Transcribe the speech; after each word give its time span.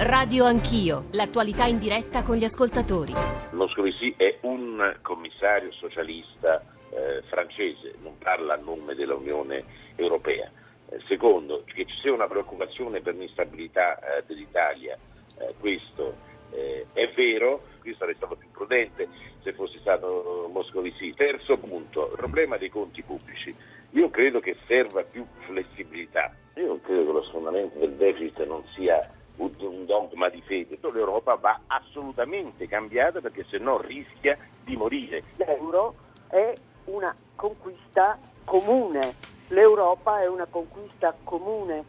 Radio 0.00 0.44
Anch'io, 0.44 1.06
l'attualità 1.10 1.64
in 1.64 1.80
diretta 1.80 2.22
con 2.22 2.36
gli 2.36 2.44
ascoltatori. 2.44 3.12
Moscovici 3.50 4.14
è 4.16 4.38
un 4.42 4.96
commissario 5.02 5.72
socialista 5.72 6.62
eh, 6.90 7.22
francese, 7.26 7.96
non 8.00 8.16
parla 8.16 8.54
a 8.54 8.58
nome 8.58 8.94
dell'Unione 8.94 9.64
Europea. 9.96 10.48
Eh, 10.88 11.00
secondo, 11.08 11.64
che 11.64 11.84
ci 11.84 11.98
sia 11.98 12.12
una 12.12 12.28
preoccupazione 12.28 13.00
per 13.00 13.16
l'instabilità 13.16 13.98
eh, 13.98 14.22
dell'Italia, 14.24 14.96
eh, 15.36 15.54
questo 15.58 16.14
eh, 16.52 16.86
è 16.92 17.10
vero, 17.16 17.64
qui 17.80 17.92
sarei 17.98 18.14
stato 18.14 18.36
più 18.36 18.48
prudente 18.52 19.08
se 19.42 19.52
fossi 19.52 19.78
stato 19.80 20.48
Moscovici. 20.52 21.12
Terzo 21.12 21.56
punto, 21.58 22.10
il 22.12 22.16
problema 22.18 22.56
dei 22.56 22.70
conti 22.70 23.02
pubblici. 23.02 23.52
Io 23.90 24.10
credo 24.10 24.38
che 24.38 24.54
serva 24.68 25.02
più 25.02 25.26
flessibilità. 25.40 26.32
Io 26.54 26.66
non 26.66 26.80
credo 26.82 27.06
che 27.06 27.12
lo 27.12 27.22
sfondamento 27.24 27.80
del 27.80 27.94
deficit 27.94 28.46
non 28.46 28.62
sia 28.76 29.16
un 29.38 29.86
dogma 29.86 30.28
di 30.28 30.42
fede. 30.42 30.78
L'Europa 30.80 31.34
va 31.36 31.60
assolutamente 31.66 32.66
cambiata 32.66 33.20
perché 33.20 33.44
se 33.48 33.58
no 33.58 33.80
rischia 33.80 34.36
di 34.64 34.76
morire. 34.76 35.22
L'euro 35.36 35.94
è 36.28 36.52
una 36.84 37.14
conquista 37.34 38.18
comune, 38.44 39.14
l'Europa 39.48 40.20
è 40.20 40.26
una 40.26 40.46
conquista 40.46 41.14
comune, 41.24 41.84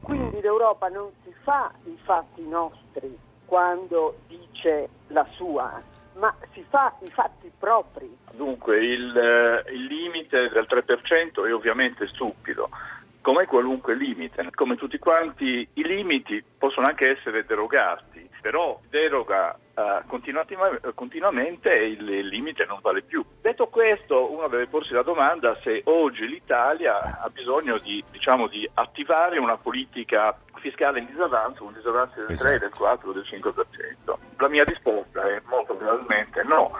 quindi 0.00 0.36
mm. 0.36 0.40
l'Europa 0.40 0.88
non 0.88 1.10
si 1.22 1.34
fa 1.42 1.72
i 1.84 1.98
fatti 2.02 2.46
nostri 2.46 3.18
quando 3.44 4.18
dice 4.26 4.88
la 5.08 5.26
sua, 5.32 5.80
ma 6.14 6.34
si 6.52 6.64
fa 6.68 6.94
i 7.00 7.10
fatti 7.10 7.50
propri. 7.58 8.16
Dunque 8.32 8.78
il, 8.84 9.16
eh, 9.16 9.72
il 9.72 9.84
limite 9.84 10.48
del 10.48 10.66
3% 10.68 11.46
è 11.46 11.52
ovviamente 11.52 12.06
stupido 12.08 12.68
come 13.24 13.46
qualunque 13.46 13.94
limite. 13.94 14.46
Come 14.54 14.76
tutti 14.76 14.98
quanti 14.98 15.66
i 15.72 15.82
limiti 15.82 16.44
possono 16.58 16.86
anche 16.86 17.16
essere 17.16 17.46
derogati, 17.46 18.28
però 18.42 18.78
deroga 18.90 19.58
uh, 19.74 20.06
continuamente 20.06 21.72
e 21.72 21.86
il, 21.86 22.06
il 22.06 22.26
limite 22.26 22.66
non 22.66 22.80
vale 22.82 23.00
più. 23.00 23.24
Detto 23.40 23.68
questo, 23.68 24.30
uno 24.30 24.46
deve 24.48 24.66
porsi 24.66 24.92
la 24.92 25.02
domanda 25.02 25.58
se 25.62 25.80
oggi 25.84 26.28
l'Italia 26.28 27.18
ha 27.18 27.30
bisogno 27.30 27.78
di, 27.78 28.04
diciamo, 28.10 28.46
di 28.46 28.68
attivare 28.74 29.38
una 29.38 29.56
politica 29.56 30.38
fiscale 30.56 30.98
in 30.98 31.06
disavanzo, 31.06 31.64
un 31.64 31.72
disavanzo 31.72 32.16
del 32.16 32.32
esatto. 32.32 32.48
3, 32.50 32.58
del 32.58 32.74
4, 32.74 33.12
del 33.12 33.24
5%. 33.26 34.14
La 34.36 34.48
mia 34.48 34.64
risposta 34.64 35.26
è 35.26 35.40
molto 35.46 35.74
probabilmente 35.74 36.42
no. 36.42 36.72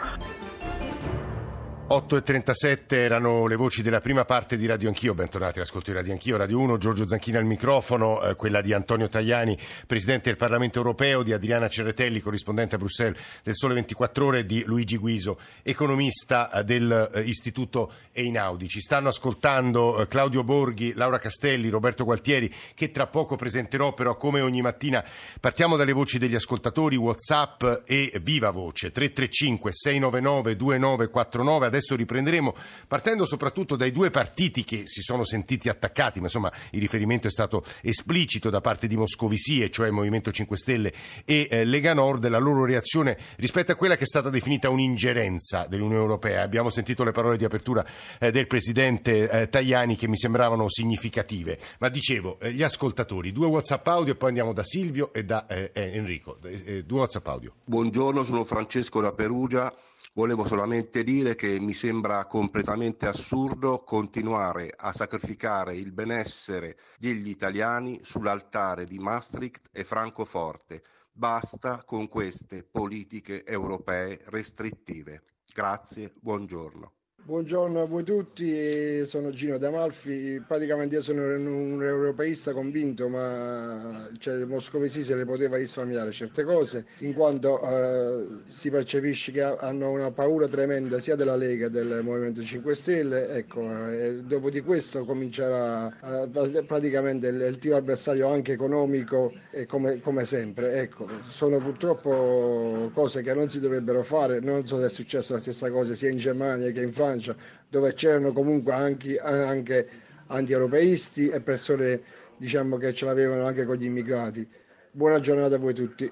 8.37 1.95 2.97
erano 2.97 3.47
le 3.47 3.55
voci 3.55 3.81
della 3.81 4.01
prima 4.01 4.25
parte 4.25 4.57
di 4.57 4.67
Radio 4.67 4.89
Anch'io, 4.89 5.15
bentornati 5.15 5.59
all'ascolto 5.59 5.93
di 5.93 5.97
Radio 5.97 6.13
Anch'io, 6.13 6.37
Radio 6.37 6.59
1, 6.59 6.77
Giorgio 6.77 7.07
Zanchini 7.07 7.37
al 7.37 7.45
microfono, 7.45 8.21
eh, 8.21 8.35
quella 8.35 8.61
di 8.61 8.73
Antonio 8.73 9.09
Tajani, 9.09 9.57
Presidente 9.87 10.31
del 10.31 10.37
Parlamento 10.37 10.79
Europeo, 10.79 11.23
di 11.23 11.33
Adriana 11.33 11.69
Cerretelli, 11.69 12.19
corrispondente 12.19 12.75
a 12.75 12.79
Bruxelles 12.79 13.17
del 13.45 13.55
Sole 13.55 13.75
24 13.75 14.27
Ore, 14.27 14.45
di 14.45 14.65
Luigi 14.65 14.97
Guiso, 14.97 15.39
economista 15.63 16.51
eh, 16.51 16.65
dell'Istituto 16.65 17.93
eh, 18.11 18.23
Einaudi. 18.23 18.67
Ci 18.67 18.81
stanno 18.81 19.11
ascoltando 19.11 20.01
eh, 20.01 20.09
Claudio 20.09 20.43
Borghi, 20.43 20.95
Laura 20.95 21.21
Castelli, 21.21 21.69
Roberto 21.69 22.03
Gualtieri, 22.03 22.53
che 22.75 22.91
tra 22.91 23.07
poco 23.07 23.37
presenterò, 23.37 23.95
però 23.95 24.17
come 24.17 24.41
ogni 24.41 24.63
mattina 24.63 25.05
partiamo 25.39 25.77
dalle 25.77 25.93
voci 25.93 26.19
degli 26.19 26.35
ascoltatori, 26.35 26.97
Whatsapp 26.97 27.63
e 27.85 28.11
Viva 28.21 28.51
Voce, 28.51 28.91
335 28.91 29.71
699 29.73 30.57
2949, 30.57 31.67
adesso 31.67 31.83
riprenderemo, 31.93 32.55
partendo 32.89 33.27
soprattutto 33.27 33.77
dai 33.77 33.93
due 33.93 34.11
partiti 34.11 34.65
che 34.65 34.83
si 34.85 35.03
sono 35.03 35.25
sentiti 35.25 35.69
attaccati, 35.69 36.21
ma 36.21 36.27
insomma 36.27 36.53
il 36.71 36.81
riferimento 36.81 37.27
è 37.27 37.31
stato 37.31 37.63
esplicito 37.83 38.51
da 38.51 38.61
parte 38.61 38.87
di 38.87 38.97
Moscovici, 38.97 39.71
cioè 39.71 39.91
Movimento 39.91 40.33
5 40.33 40.57
Stelle 40.57 40.93
e 41.25 41.49
eh, 41.51 41.65
Lega 41.65 41.95
Nord, 41.95 42.27
la 42.29 42.39
loro 42.39 42.65
reazione 42.65 43.19
rispetto 43.37 43.73
a 43.73 43.75
quella 43.75 43.97
che 43.97 44.05
è 44.05 44.07
stata 44.07 44.31
definita 44.31 44.71
un'ingerenza 44.71 45.67
dell'Unione 45.69 46.01
Europea. 46.01 46.43
Abbiamo 46.43 46.71
sentito 46.71 47.05
le 47.05 47.13
parole 47.13 47.37
di 47.37 47.45
apertura 47.45 47.85
eh, 48.19 48.31
del 48.31 48.47
Presidente 48.47 49.29
eh, 49.29 49.49
Tajani 49.49 49.97
che 49.97 50.09
mi 50.09 50.17
sembravano 50.17 50.69
significative, 50.69 51.59
ma 51.79 51.89
dicevo, 51.89 52.39
eh, 52.41 52.53
gli 52.53 52.63
ascoltatori, 52.63 53.33
due 53.33 53.47
WhatsApp 53.47 53.87
audio 53.89 54.13
e 54.13 54.17
poi 54.17 54.29
andiamo 54.29 54.53
da 54.53 54.65
Silvio 54.65 55.13
e 55.13 55.25
da 55.25 55.47
eh, 55.47 55.71
eh, 55.73 55.93
Enrico. 55.95 56.39
due 56.41 56.99
WhatsApp 56.99 57.27
audio. 57.27 57.53
Buongiorno, 57.65 58.23
sono 58.23 58.45
Francesco 58.45 59.01
da 59.01 59.13
Perugia. 59.13 59.73
Volevo 60.17 60.47
solamente 60.47 61.03
dire 61.03 61.35
che 61.35 61.59
mi 61.59 61.75
sembra 61.75 62.25
completamente 62.27 63.09
assurdo 63.09 63.83
continuare 63.83 64.73
a 64.77 64.93
sacrificare 64.93 65.75
il 65.75 65.91
benessere 65.91 66.79
degli 66.99 67.29
italiani 67.29 67.99
sull'altare 68.05 68.87
di 68.87 69.01
Maastricht 69.01 69.71
e 69.73 69.83
Francoforte. 69.83 70.85
Basta 71.11 71.83
con 71.83 72.07
queste 72.09 72.63
politiche 72.63 73.45
europee 73.45 74.21
restrittive. 74.27 75.25
Grazie, 75.53 76.13
buongiorno. 76.21 76.93
Buongiorno 77.27 77.81
a 77.81 77.87
voi 77.87 78.05
tutti, 78.05 79.07
sono 79.07 79.31
Gino 79.31 79.57
D'Amalfi, 79.57 80.43
praticamente 80.47 80.97
io 80.97 81.01
sono 81.01 81.23
un 81.23 81.83
europeista 81.83 82.53
convinto, 82.53 83.09
ma 83.09 84.07
cioè, 84.19 84.45
Moscovici 84.45 85.03
se 85.03 85.17
le 85.17 85.25
poteva 85.25 85.57
risparmiare 85.57 86.13
certe 86.13 86.45
cose, 86.45 86.85
in 86.99 87.15
quanto 87.15 87.63
eh, 87.63 88.27
si 88.45 88.69
percepisce 88.69 89.33
che 89.33 89.41
hanno 89.41 89.91
una 89.91 90.11
paura 90.11 90.49
tremenda 90.49 91.01
sia 91.01 91.17
della 91.17 91.35
Lega 91.35 91.69
che 91.69 91.71
del 91.71 92.03
Movimento 92.03 92.43
5 92.43 92.75
Stelle, 92.75 93.29
ecco, 93.31 93.89
e 93.89 94.21
dopo 94.23 94.51
di 94.51 94.61
questo 94.61 95.07
comincerà 95.07 95.89
eh, 96.25 96.63
praticamente 96.67 97.29
il, 97.29 97.41
il, 97.41 97.57
tiro 97.57 97.77
avversario 97.77 98.29
anche 98.29 98.53
economico 98.53 99.33
come, 99.67 99.99
come, 100.03 100.27
sempre, 100.27 100.75
ecco, 100.75 101.09
sono 101.31 101.57
purtroppo 101.57 102.91
cose 102.93 103.23
che 103.23 103.33
non 103.33 103.49
si 103.49 103.61
dovrebbero 103.61 104.03
fare, 104.03 104.41
non 104.41 104.67
so 104.67 104.79
se 104.79 104.85
è 104.85 104.91
successa 104.91 105.33
la 105.33 105.41
stessa 105.41 105.71
cosa 105.71 105.95
sia 105.95 106.11
in 106.11 106.19
Germania 106.19 106.71
che 106.71 106.83
in 106.83 106.93
Francia, 106.93 107.13
Francia, 107.15 107.37
dove 107.69 107.95
c'erano 107.95 108.33
comunque 108.33 108.73
anche, 108.73 109.19
anche 109.19 109.89
anti-europeisti 110.27 111.29
e 111.29 111.41
persone 111.41 112.03
diciamo, 112.37 112.77
che 112.77 112.93
ce 112.93 113.05
l'avevano 113.05 113.47
anche 113.47 113.65
con 113.65 113.77
gli 113.77 113.85
immigrati. 113.85 114.47
Buona 114.91 115.21
giornata 115.21 115.55
a 115.55 115.59
voi 115.59 115.75
tutti. 115.75 116.11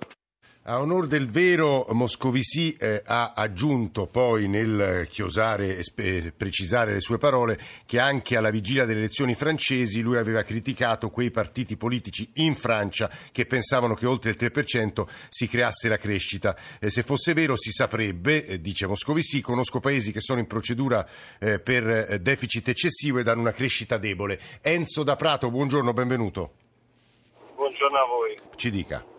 A 0.65 0.79
onor 0.79 1.09
del 1.09 1.29
vero, 1.29 1.87
Moscovici 1.91 2.73
eh, 2.75 3.03
ha 3.05 3.33
aggiunto 3.35 4.07
poi 4.07 4.47
nel 4.47 5.09
chiosare 5.09 5.77
e 5.77 5.83
spe- 5.83 6.33
precisare 6.37 6.93
le 6.93 7.01
sue 7.01 7.19
parole 7.19 7.59
che 7.85 7.99
anche 7.99 8.37
alla 8.37 8.51
vigilia 8.51 8.85
delle 8.85 9.01
elezioni 9.01 9.35
francesi 9.35 10.03
lui 10.03 10.19
aveva 10.19 10.45
criticato 10.45 11.11
quei 11.11 11.33
partiti 11.33 11.77
politici 11.77 12.31
in 12.35 12.55
Francia 12.55 13.11
che 13.33 13.45
pensavano 13.45 13.95
che 13.95 14.07
oltre 14.07 14.31
il 14.31 14.37
3% 14.39 15.05
si 15.31 15.49
creasse 15.49 15.89
la 15.89 15.97
crescita. 15.97 16.57
Eh, 16.79 16.91
se 16.91 17.03
fosse 17.03 17.33
vero 17.33 17.57
si 17.57 17.73
saprebbe, 17.73 18.47
eh, 18.47 18.61
dice 18.61 18.87
Moscovici, 18.87 19.41
conosco 19.41 19.81
paesi 19.81 20.13
che 20.13 20.21
sono 20.21 20.39
in 20.39 20.47
procedura 20.47 21.05
eh, 21.41 21.59
per 21.59 21.89
eh, 21.89 22.21
deficit 22.21 22.69
eccessivo 22.69 23.19
ed 23.19 23.27
hanno 23.27 23.41
una 23.41 23.53
crescita 23.53 23.99
debole. 23.99 24.39
Enzo 24.61 25.03
da 25.03 25.17
Prato, 25.17 25.51
buongiorno, 25.51 25.93
benvenuto. 25.93 26.53
Buongiorno 27.57 27.99
a 27.99 28.07
voi. 28.07 28.39
Ci 28.55 28.71
dica. 28.71 29.12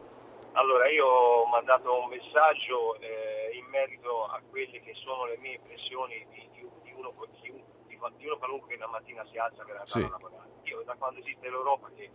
Allora, 0.54 0.88
io 0.90 1.06
ho 1.06 1.46
mandato 1.48 2.00
un 2.00 2.10
messaggio 2.10 3.00
eh, 3.00 3.58
in 3.58 3.66
merito 3.66 4.26
a 4.26 4.40
quelle 4.50 4.82
che 4.82 4.94
sono 4.94 5.26
le 5.26 5.38
mie 5.38 5.56
impressioni 5.56 6.26
di, 6.30 6.48
di, 6.54 6.70
di, 6.84 6.92
uno, 6.94 7.12
di, 7.42 7.50
uno, 7.50 8.38
qualunque 8.38 8.70
che 8.70 8.78
la 8.78 8.88
mattina 8.88 9.26
si 9.32 9.38
alza 9.38 9.64
per 9.64 9.78
andare 9.78 9.90
sì. 9.90 10.04
a 10.04 10.10
lavorare. 10.10 10.50
Io 10.64 10.84
da 10.84 10.94
quando 10.96 11.22
esiste 11.22 11.50
l'Europa 11.50 11.90
che 11.96 12.10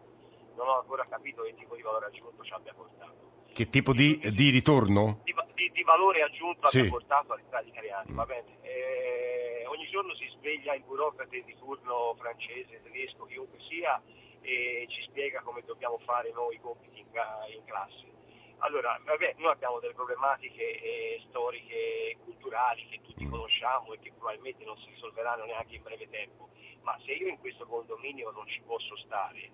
non 0.54 0.69
ho 0.69 0.78
ancora 0.78 1.03
capito 1.03 1.43
che 1.43 1.54
tipo 1.54 1.75
di 1.75 1.82
valore 1.82 2.06
aggiunto 2.06 2.44
ci 2.44 2.53
abbia 2.53 2.72
portato. 2.75 3.47
Che 3.53 3.69
tipo 3.71 3.93
di, 3.93 4.19
di 4.32 4.50
ritorno? 4.50 5.20
Di, 5.25 5.34
valore 5.82 6.22
aggiunto 6.22 6.69
sì. 6.69 6.81
abbia 6.81 6.91
portato 6.91 7.32
agli 7.32 7.44
stati 7.47 7.69
italiani, 7.69 8.12
mm. 8.12 8.15
va 8.15 8.26
bene? 8.26 8.59
Eh, 8.60 9.65
ogni 9.66 9.88
giorno 9.88 10.15
si 10.15 10.28
sveglia 10.37 10.75
il 10.75 10.82
burocrate 10.84 11.38
di 11.38 11.56
turno 11.56 12.15
francese, 12.19 12.82
tedesco, 12.82 13.25
chiunque 13.25 13.59
sia, 13.69 14.00
e 14.43 14.87
ci 14.88 15.03
spiega 15.09 15.41
come 15.41 15.62
dobbiamo 15.65 15.99
fare 16.05 16.31
noi 16.32 16.56
i 16.56 16.61
compiti 16.61 16.99
in, 17.00 17.06
in 17.06 17.64
classe 17.64 18.18
allora, 18.58 19.00
vabbè, 19.05 19.34
noi 19.38 19.52
abbiamo 19.52 19.78
delle 19.78 19.94
problematiche 19.94 20.81
eh, 20.81 21.22
storiche 21.28 21.75
e 21.75 22.19
culturali 22.25 22.87
che 22.88 23.00
tutti 23.02 23.25
mm. 23.25 23.31
conosciamo 23.31 23.93
e 23.93 23.99
che 23.99 24.12
probabilmente 24.12 24.64
non 24.64 24.76
si 24.78 24.90
risolveranno 24.90 25.44
neanche 25.44 25.76
in 25.76 25.82
breve 25.82 26.08
tempo, 26.08 26.49
ma 26.82 26.99
se 27.05 27.12
io 27.12 27.28
in 27.28 27.38
questo 27.38 27.66
condominio 27.66 28.31
non 28.31 28.46
ci 28.49 28.60
posso 28.62 28.96
stare 28.96 29.50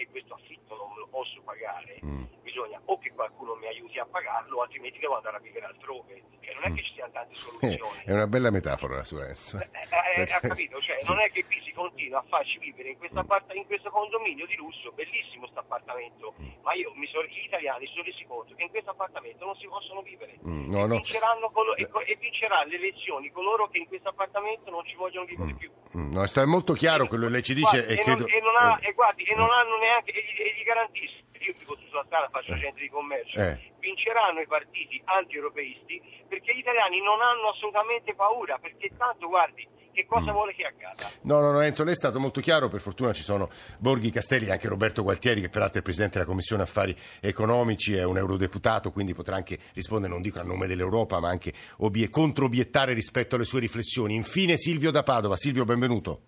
perché 0.00 0.08
questo 0.08 0.34
affitto 0.34 0.76
non 0.76 0.96
lo 0.96 1.06
posso 1.08 1.42
pagare, 1.42 1.98
mm. 2.04 2.24
bisogna 2.42 2.80
o 2.84 2.98
che 2.98 3.12
qualcuno 3.12 3.54
mi 3.56 3.66
aiuti 3.66 3.98
a 3.98 4.06
pagarlo, 4.06 4.62
altrimenti 4.62 4.98
devo 4.98 5.16
andare 5.16 5.36
a 5.36 5.40
vivere 5.40 5.66
altrove. 5.66 6.22
Cioè, 6.40 6.54
non 6.54 6.64
è 6.64 6.70
mm. 6.70 6.74
che 6.74 6.82
ci 6.82 6.92
siano 6.94 7.12
tante 7.12 7.34
soluzioni. 7.34 7.98
Eh, 8.00 8.04
è 8.04 8.12
una 8.12 8.26
bella 8.26 8.50
metafora 8.50 8.96
la 8.96 9.04
sua. 9.04 9.28
Eh, 9.28 9.32
eh, 9.32 10.22
eh, 10.22 10.22
ha 10.22 10.40
capito? 10.40 10.80
Cioè, 10.80 10.96
sì. 11.00 11.12
Non 11.12 11.20
è 11.20 11.30
che 11.30 11.44
qui 11.44 11.60
si 11.64 11.72
continua 11.72 12.20
a 12.20 12.24
farci 12.28 12.58
vivere 12.58 12.90
in, 12.90 12.96
mm. 13.00 13.56
in 13.56 13.66
questo 13.66 13.90
condominio 13.90 14.46
di 14.46 14.56
lusso, 14.56 14.90
bellissimo 14.92 15.40
questo 15.40 15.60
appartamento, 15.60 16.34
mm. 16.40 16.62
ma 16.62 16.72
io 16.74 16.92
mi 16.94 17.06
sono, 17.08 17.26
gli 17.26 17.44
italiani 17.44 17.86
sono 17.88 18.04
resi 18.04 18.24
conto 18.24 18.54
che 18.54 18.62
in 18.62 18.70
questo 18.70 18.90
appartamento 18.90 19.44
non 19.44 19.56
si 19.56 19.66
possono 19.66 20.00
vivere. 20.00 20.38
Mm, 20.46 20.70
no, 20.70 20.84
e, 20.84 20.86
no. 20.86 20.94
Vinceranno 20.94 21.50
colo- 21.50 21.76
e, 21.76 21.88
e 22.06 22.16
vinceranno 22.16 22.70
le 22.70 22.76
elezioni 22.76 23.30
coloro 23.30 23.68
che 23.68 23.78
in 23.78 23.86
questo 23.86 24.08
appartamento 24.08 24.70
non 24.70 24.84
ci 24.86 24.94
vogliono 24.96 25.26
vivere 25.26 25.54
più. 25.54 25.70
Mm, 25.96 26.12
no, 26.12 26.22
è 26.22 26.44
molto 26.44 26.72
chiaro 26.72 27.06
quello 27.06 27.26
che 27.26 27.32
lei 27.32 27.42
ci 27.42 27.54
dice 27.54 27.82
guardi, 27.82 27.92
e, 27.92 27.96
credo... 27.98 28.20
non, 28.20 28.30
e, 28.30 28.40
non 28.40 28.56
ha, 28.56 28.78
e, 28.80 28.92
guardi, 28.92 29.22
e 29.24 29.34
non 29.34 29.50
hanno 29.50 29.76
neanche, 29.78 30.12
e 30.12 30.22
gli, 30.22 30.40
e 30.40 30.54
gli 30.54 30.62
garantisco, 30.62 31.18
io 31.40 31.54
vivo 31.58 31.76
sulla 31.88 32.04
strada, 32.06 32.28
faccio 32.28 32.56
centri 32.58 32.82
di 32.82 32.90
commercio, 32.90 33.40
Eh. 33.40 33.72
vinceranno 33.80 34.40
i 34.40 34.46
partiti 34.46 35.00
anti-europeisti 35.04 36.00
perché 36.28 36.54
gli 36.54 36.58
italiani 36.60 37.00
non 37.02 37.20
hanno 37.20 37.48
assolutamente 37.48 38.14
paura, 38.14 38.58
perché 38.58 38.90
tanto 38.96 39.26
guardi, 39.26 39.66
che 40.00 40.06
cosa 40.06 40.32
vuole 40.32 40.54
che 40.54 40.64
accada? 40.64 41.10
No, 41.22 41.40
no, 41.40 41.52
no, 41.52 41.60
Enzo, 41.60 41.84
lei 41.84 41.92
è 41.92 41.96
stato 41.96 42.18
molto 42.18 42.40
chiaro, 42.40 42.68
per 42.68 42.80
fortuna 42.80 43.12
ci 43.12 43.22
sono 43.22 43.50
Borghi 43.78 44.10
Castelli 44.10 44.46
e 44.46 44.52
anche 44.52 44.68
Roberto 44.68 45.02
Gualtieri, 45.02 45.40
che 45.40 45.48
peraltro 45.48 45.80
è 45.80 45.82
Presidente 45.82 46.14
della 46.14 46.28
Commissione 46.28 46.62
Affari 46.62 46.96
Economici, 47.20 47.94
è 47.94 48.04
un 48.04 48.16
eurodeputato, 48.16 48.90
quindi 48.92 49.14
potrà 49.14 49.36
anche 49.36 49.58
rispondere, 49.74 50.12
non 50.12 50.22
dico 50.22 50.40
a 50.40 50.42
nome 50.42 50.66
dell'Europa, 50.66 51.20
ma 51.20 51.28
anche 51.28 51.52
obie- 51.78 52.08
controobiettare 52.08 52.94
rispetto 52.94 53.34
alle 53.34 53.44
sue 53.44 53.60
riflessioni. 53.60 54.14
Infine 54.14 54.56
Silvio 54.56 54.90
da 54.90 55.02
Padova. 55.02 55.36
Silvio, 55.36 55.64
benvenuto. 55.64 56.22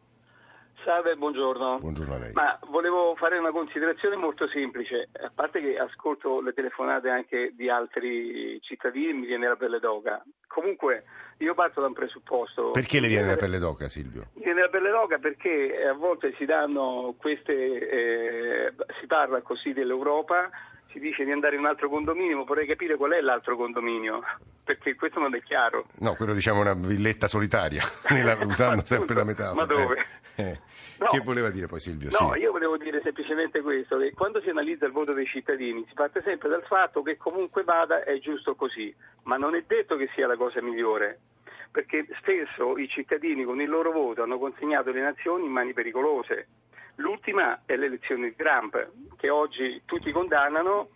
Salve, 0.84 1.14
buongiorno. 1.14 1.78
Buongiorno 1.78 2.14
a 2.14 2.18
lei. 2.18 2.32
Ma 2.32 2.58
volevo 2.68 3.14
fare 3.16 3.38
una 3.38 3.52
considerazione 3.52 4.16
molto 4.16 4.48
semplice. 4.48 5.08
A 5.22 5.30
parte 5.32 5.60
che 5.60 5.78
ascolto 5.78 6.40
le 6.40 6.52
telefonate 6.52 7.08
anche 7.08 7.52
di 7.54 7.68
altri 7.68 8.60
cittadini 8.62 9.10
e 9.10 9.12
mi 9.12 9.26
viene 9.26 9.46
la 9.46 9.54
pelle 9.56 9.78
d'oca. 9.78 10.22
Comunque, 10.48 11.04
io 11.38 11.54
parto 11.54 11.80
da 11.80 11.86
un 11.86 11.92
presupposto. 11.92 12.72
Perché 12.72 12.98
le 12.98 13.06
viene 13.06 13.28
la 13.28 13.36
pelle 13.36 13.58
d'oca, 13.58 13.88
Silvio? 13.88 14.30
Mi 14.34 14.42
viene 14.44 14.62
la 14.62 14.68
pelle 14.68 14.90
d'oca 14.90 15.18
perché 15.18 15.86
a 15.86 15.92
volte 15.92 16.34
si 16.36 16.44
danno 16.44 17.14
queste. 17.16 17.52
eh, 17.52 18.72
si 19.00 19.06
parla 19.06 19.40
così 19.40 19.72
dell'Europa, 19.72 20.50
si 20.92 20.98
dice 21.00 21.24
di 21.24 21.32
andare 21.32 21.54
in 21.54 21.60
un 21.62 21.66
altro 21.66 21.88
condominio, 21.88 22.36
ma 22.38 22.44
vorrei 22.44 22.66
capire 22.66 22.96
qual 22.96 23.12
è 23.12 23.20
l'altro 23.20 23.56
condominio, 23.56 24.20
perché 24.64 24.94
questo 24.94 25.18
non 25.20 25.34
è 25.34 25.42
chiaro. 25.42 25.86
No, 26.00 26.14
quello 26.14 26.34
diciamo 26.34 26.58
è 26.58 26.70
una 26.70 26.74
villetta 26.74 27.26
solitaria, 27.26 27.82
nella- 28.10 28.38
usando 28.44 28.84
sempre 28.84 29.14
la 29.14 29.24
metafora. 29.24 29.54
ma 29.54 29.64
dove? 29.66 30.06
Eh, 30.36 30.42
eh. 30.42 30.60
No. 30.98 31.06
Che 31.08 31.20
voleva 31.20 31.50
dire 31.50 31.66
poi 31.66 31.80
Silvio? 31.80 32.10
No, 32.20 32.32
Sì. 32.34 32.38
io 32.40 32.52
volevo 32.52 32.76
dire 32.76 33.00
semplicemente 33.02 33.60
questo, 33.60 33.98
che 33.98 34.12
quando 34.12 34.40
si 34.40 34.48
analizza 34.50 34.86
il 34.86 34.92
voto 34.92 35.12
dei 35.12 35.26
cittadini 35.26 35.84
si 35.88 35.94
parte 35.94 36.22
sempre 36.22 36.48
dal 36.48 36.62
fatto 36.64 37.02
che 37.02 37.16
comunque 37.16 37.64
vada 37.64 38.04
è 38.04 38.18
giusto 38.20 38.54
così, 38.54 38.94
ma 39.24 39.36
non 39.36 39.56
è 39.56 39.64
detto 39.66 39.96
che 39.96 40.08
sia 40.14 40.26
la 40.28 40.36
cosa 40.36 40.62
migliore, 40.62 41.18
perché 41.72 42.06
spesso 42.20 42.76
i 42.78 42.86
cittadini 42.88 43.42
con 43.44 43.60
il 43.60 43.68
loro 43.68 43.90
voto 43.90 44.22
hanno 44.22 44.38
consegnato 44.38 44.90
le 44.92 45.00
nazioni 45.00 45.46
in 45.46 45.50
mani 45.52 45.72
pericolose. 45.72 46.46
L'ultima 46.96 47.62
è 47.64 47.76
l'elezione 47.76 48.28
di 48.28 48.36
Trump, 48.36 48.88
che 49.16 49.30
oggi 49.30 49.82
tutti 49.84 50.10
condannano, 50.12 50.88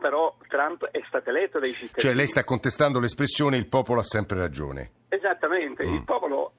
però 0.00 0.34
Trump 0.48 0.84
è 0.86 1.00
stato 1.06 1.30
eletto 1.30 1.58
dai 1.58 1.72
cittadini. 1.72 2.00
Cioè 2.00 2.14
lei 2.14 2.26
sta 2.26 2.44
contestando 2.44 2.98
l'espressione 3.00 3.56
il 3.56 3.66
popolo 3.66 4.00
ha 4.00 4.04
sempre 4.04 4.38
ragione. 4.38 4.90
Esattamente, 5.08 5.84
Mm. 5.84 5.94
il 5.94 6.04
popolo 6.04 6.52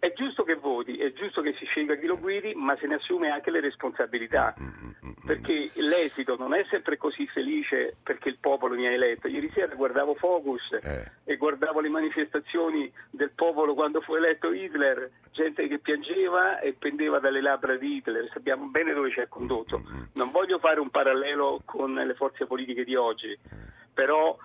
è 0.00 0.12
giusto 0.14 0.42
che 0.44 0.54
voti, 0.54 0.96
è 0.96 1.12
giusto 1.12 1.42
che 1.42 1.52
si 1.58 1.66
scelga 1.66 1.94
chi 1.96 2.06
lo 2.06 2.18
guidi, 2.18 2.54
ma 2.54 2.74
se 2.78 2.86
ne 2.86 2.94
assume 2.94 3.28
anche 3.28 3.50
le 3.50 3.60
responsabilità. 3.60 4.54
Mm, 4.58 4.88
Perché 5.26 5.70
l'esito 5.74 6.36
non 6.36 6.54
è 6.54 6.64
sempre 6.70 6.96
così 6.96 7.26
felice 7.28 7.96
perché 8.02 8.30
il 8.30 8.38
popolo 8.40 8.74
mi 8.74 8.86
ha 8.86 8.90
eletto. 8.90 9.28
Ieri 9.28 9.50
sera 9.54 9.74
guardavo 9.74 10.14
Focus 10.14 10.72
Eh. 10.82 11.10
e 11.24 11.36
guardavo 11.36 11.80
le 11.80 11.90
manifestazioni 11.90 12.90
del 13.10 13.30
popolo 13.34 13.74
quando 13.74 14.00
fu 14.00 14.14
eletto 14.14 14.52
Hitler, 14.52 15.10
gente 15.32 15.68
che 15.68 15.78
piangeva 15.78 16.58
e 16.60 16.72
pendeva 16.72 17.18
dalle 17.20 17.42
labbra 17.42 17.76
di 17.76 17.96
Hitler. 17.96 18.28
Sappiamo 18.32 18.64
bene 18.66 18.94
dove 18.94 19.10
ci 19.10 19.20
ha 19.20 19.28
condotto. 19.28 19.82
Non 20.14 20.30
voglio 20.30 20.58
fare 20.58 20.80
un 20.80 20.88
parallelo 20.90 21.60
con 21.66 21.92
le 21.94 22.14
forze 22.14 22.46
politiche 22.46 22.84
di 22.84 22.94
oggi, 22.96 23.38
però 23.92 24.36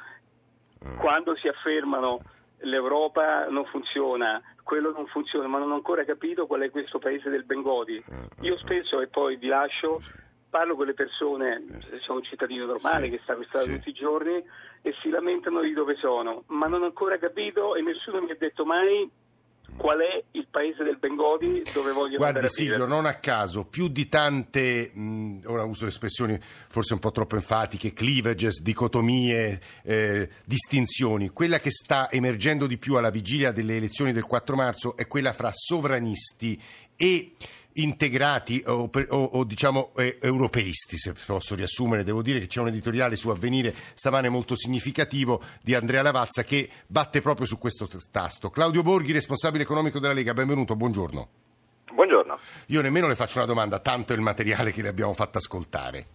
quando 1.00 1.36
si 1.38 1.48
affermano 1.48 2.20
l'Europa 2.66 3.48
non 3.50 3.66
funziona, 3.66 4.42
quello 4.64 4.92
non 4.92 5.08
funziona, 5.08 5.48
ma 5.48 5.60
non 5.60 5.72
ho 5.72 5.76
ancora 5.76 6.04
capito 6.04 6.46
qual 6.48 6.62
è 6.62 6.70
questo 6.70 7.00
paese 7.00 7.30
del 7.30 7.46
Bengodi. 7.46 8.04
Io 8.42 8.58
spesso, 8.58 9.02
e 9.02 9.08
poi 9.08 9.38
vi 9.38 9.48
lascio, 9.48 10.02
parlo 10.50 10.76
con 10.76 10.86
le 10.86 10.94
persone, 10.94 11.64
sono 12.02 12.20
un 12.20 12.24
cittadino 12.24 12.66
normale 12.66 13.06
Sì, 13.06 13.12
che 13.12 13.20
sta 13.24 13.36
per 13.36 13.46
strada 13.46 13.66
sì. 13.66 13.74
tutti 13.76 13.90
i 13.90 13.94
giorni 13.94 14.44
e 14.82 14.94
si 15.02 15.10
lamentano 15.10 15.62
di 15.62 15.74
dove 15.74 15.96
sono, 15.96 16.44
ma 16.48 16.68
non 16.68 16.82
ho 16.82 16.86
ancora 16.86 17.18
capito 17.18 17.76
e 17.76 17.82
nessuno 17.82 18.22
mi 18.22 18.32
ha 18.32 18.36
detto 18.38 18.66
mai 18.66 19.10
qual 19.78 20.00
è 20.00 20.24
il 20.32 20.48
paese 20.50 20.84
del 20.84 20.98
Bengodi 20.98 21.64
dove 21.74 21.92
voglio 21.92 22.18
Guardi 22.18 22.48
Silvio, 22.48 22.86
non 22.86 23.06
a 23.06 23.16
caso, 23.16 23.66
più 23.66 23.88
di 23.88 24.08
tante, 24.08 24.92
mh, 24.94 25.42
ora 25.46 25.64
uso 25.64 25.86
espressioni 25.86 26.40
forse 26.42 26.94
un 26.94 27.00
po' 27.00 27.12
troppo 27.12 27.36
enfatiche, 27.36 27.94
cleavages, 27.94 28.62
dicotomie, 28.62 29.60
eh, 29.84 30.30
distinzioni, 30.46 31.30
quella 31.30 31.60
che 31.60 31.72
sta 31.72 32.10
emergendo 32.10 32.68
di 32.68 32.78
più 32.78 32.96
alla 32.96 33.10
vigilia 33.10 33.52
delle 33.52 33.76
elezioni 33.76 34.12
del 34.12 34.26
4 34.26 34.56
marzo 34.56 34.98
è 34.98 35.08
quella 35.08 35.34
fra 35.34 35.52
sovranisti 35.52 36.60
e 36.96 37.32
integrati 37.76 38.64
o, 38.68 38.90
o- 39.10 39.24
o, 39.34 39.44
diciamo 39.44 39.92
eh, 39.98 40.18
europeisti, 40.22 40.98
se 40.98 41.14
posso 41.26 41.56
riassumere. 41.56 42.04
Devo 42.04 42.22
dire 42.22 42.40
che 42.40 42.48
c'è 42.48 42.62
un 42.62 42.68
editoriale 42.68 43.16
su 43.16 43.30
Avvenire 43.30 43.74
stamane 43.94 44.30
molto 44.30 44.56
significativo 44.56 45.42
di 45.62 45.74
Andrea 45.74 46.02
Lavazza 46.02 46.44
che 46.44 46.70
batte 46.88 47.22
proprio 47.22 47.46
su 47.46 47.58
questo 47.58 47.88
tasto. 48.12 48.50
Claudio 48.50 48.82
Borghi, 48.82 49.12
responsabile 49.12 49.64
economico 49.64 50.00
della 50.00 50.14
Lega, 50.14 50.34
benvenuto, 50.34 50.76
buongiorno. 50.76 51.28
Buongiorno. 51.92 52.38
Io 52.68 52.82
nemmeno 52.82 53.08
le 53.08 53.16
faccio 53.16 53.38
una 53.38 53.48
domanda, 53.48 53.80
tanto 53.80 54.14
è 54.14 54.16
il 54.16 54.22
materiale 54.22 54.72
che 54.74 54.82
le 54.82 54.90
abbiamo 54.90 55.14
fatto 55.14 55.38
ascoltare. 55.38 56.06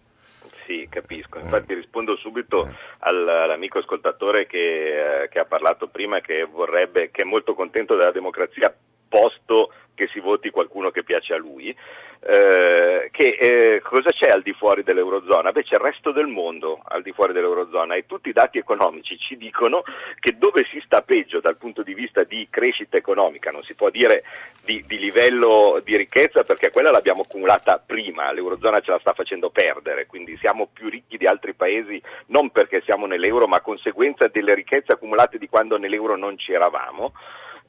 Sì, 0.67 0.87
capisco. 0.89 1.39
Eh. 1.39 1.43
Infatti 1.43 1.73
rispondo 1.73 2.15
subito 2.17 2.61
al- 2.99 3.27
all'amico 3.27 3.79
ascoltatore 3.79 4.45
che, 4.47 5.23
eh, 5.23 5.29
che 5.29 5.39
ha 5.39 5.45
parlato 5.45 5.87
prima 5.87 6.21
che 6.21 6.43
vorrebbe, 6.49 7.09
che 7.11 7.23
è 7.23 7.25
molto 7.25 7.55
contento 7.55 7.95
della 7.95 8.11
democrazia, 8.11 8.73
posto 9.09 9.73
che 9.93 10.07
si 10.11 10.19
voti 10.19 10.49
qualcuno 10.49 10.91
che 10.91 11.03
piace 11.03 11.33
a 11.33 11.37
lui. 11.37 11.75
Eh, 12.23 13.09
che 13.11 13.37
eh, 13.39 13.81
cosa 13.81 14.11
c'è 14.11 14.29
al 14.29 14.43
di 14.43 14.53
fuori 14.53 14.83
dell'Eurozona? 14.83 15.51
Beh, 15.51 15.63
c'è 15.63 15.75
il 15.75 15.81
resto 15.81 16.11
del 16.11 16.27
mondo 16.27 16.79
al 16.83 17.01
di 17.01 17.11
fuori 17.13 17.33
dell'Eurozona 17.33 17.95
e 17.95 18.05
tutti 18.05 18.29
i 18.29 18.33
dati 18.33 18.59
economici 18.59 19.17
ci 19.17 19.37
dicono 19.37 19.81
che 20.19 20.37
dove 20.37 20.63
si 20.69 20.79
sta 20.85 21.01
peggio 21.01 21.39
dal 21.39 21.57
punto 21.57 21.81
di 21.81 21.95
vista 21.95 22.23
di 22.23 22.47
crescita 22.49 22.95
economica, 22.95 23.49
non 23.49 23.63
si 23.63 23.73
può 23.73 23.89
dire 23.89 24.23
di, 24.63 24.83
di 24.85 24.99
livello 24.99 25.81
di 25.83 25.97
ricchezza 25.97 26.43
perché 26.43 26.69
quella 26.69 26.91
l'abbiamo 26.91 27.21
accumulata 27.21 27.81
prima, 27.83 28.31
l'Eurozona 28.31 28.81
ce 28.81 28.91
la 28.91 28.99
sta 28.99 29.13
facendo 29.13 29.49
perdere, 29.49 30.05
quindi 30.05 30.37
siamo 30.37 30.69
più 30.71 30.89
ricchi 30.89 31.17
di 31.17 31.25
altri 31.25 31.55
paesi 31.55 31.99
non 32.27 32.51
perché 32.51 32.81
siamo 32.85 33.07
nell'euro 33.07 33.47
ma 33.47 33.61
conseguenza 33.61 34.27
delle 34.27 34.53
ricchezze 34.53 34.91
accumulate 34.91 35.39
di 35.39 35.49
quando 35.49 35.77
nell'euro 35.77 36.15
non 36.15 36.37
ci 36.37 36.53
eravamo 36.53 37.13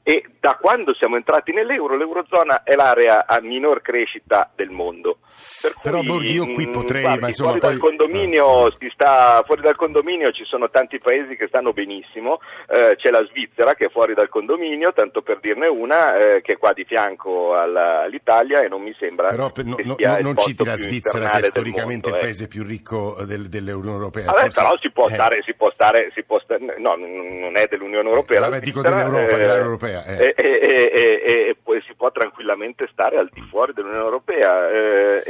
e 0.03 0.25
da 0.39 0.57
quando 0.59 0.93
siamo 0.93 1.15
entrati 1.15 1.53
nell'euro 1.53 1.95
l'Eurozona 1.95 2.63
è 2.63 2.75
l'area 2.75 3.25
a 3.25 3.39
minor 3.41 3.81
crescita 3.81 4.51
del 4.53 4.69
mondo. 4.69 5.19
Per 5.61 5.73
Però, 5.81 5.97
cui, 5.99 6.07
Borghi, 6.07 6.31
io 6.33 6.45
qui 6.47 6.67
mh, 6.67 6.71
potrei, 6.71 7.01
guardi, 7.01 7.19
ma 7.21 7.27
insomma, 7.27 7.49
fuori, 7.57 7.59
poi- 7.65 7.69
dal 7.71 7.79
condominio, 7.79 8.71
si 8.77 8.89
sta, 8.93 9.41
fuori 9.45 9.61
dal 9.61 9.75
condominio 9.75 10.31
ci 10.31 10.43
sono 10.45 10.69
tanti 10.69 10.99
paesi 10.99 11.35
che 11.35 11.47
stanno 11.47 11.71
benissimo, 11.73 12.39
eh, 12.69 12.95
c'è 12.97 13.09
la 13.09 13.25
Svizzera 13.29 13.73
che 13.73 13.85
è 13.85 13.89
fuori 13.89 14.13
dal 14.13 14.29
condominio, 14.29 14.91
tanto 14.93 15.21
per 15.21 15.39
dirne 15.39 15.67
una, 15.67 16.15
eh, 16.15 16.41
che 16.41 16.53
è 16.53 16.57
qua 16.57 16.73
di 16.73 16.83
fianco 16.85 17.53
alla- 17.55 18.01
all'Italia 18.03 18.61
e 18.61 18.67
non 18.67 18.81
mi 18.81 18.93
sembra 18.99 19.29
Però 19.29 19.51
per- 19.51 19.65
no- 19.65 19.77
no- 19.83 19.95
no- 19.97 20.17
non 20.19 20.37
citi 20.37 20.63
la 20.65 20.75
Svizzera, 20.75 21.29
che 21.29 21.37
è 21.39 21.41
storicamente 21.43 22.09
mondo, 22.09 22.09
il 22.09 22.15
eh. 22.15 22.19
paese 22.19 22.47
più 22.47 22.63
ricco 22.63 23.15
del- 23.25 23.47
dell'Unione 23.49 23.95
Europea. 23.95 24.25
Vabbè, 24.25 24.39
Forse- 24.41 24.61
però 24.61 24.77
si 24.79 24.91
può 24.91 25.07
eh, 25.07 25.13
stare, 25.13 25.41
si 25.43 25.53
può 25.55 25.71
stare, 25.71 26.11
si 26.13 26.23
può 26.23 26.39
stare, 26.39 26.75
no, 26.77 26.93
non 26.95 27.53
è 27.55 27.67
dell'Unione 27.69 28.07
Europea. 28.09 28.41
Vabbè, 28.41 28.59
dico 28.59 28.81
dell'Europa, 28.81 29.33
eh, 29.33 29.37
dell'area 29.37 29.63
europea, 30.01 30.05
eh. 30.05 30.33
E, 30.35 30.35
e- 30.35 30.91
e- 30.93 31.47
e- 31.49 31.55
poi 31.61 31.81
si 31.81 31.93
può 31.95 32.11
tranquillamente 32.11 32.87
stare 32.91 33.17
al 33.17 33.29
di 33.31 33.41
fuori 33.49 33.73
dell'Unione 33.73 34.03
Europea. 34.03 34.69
eh, 34.69 35.23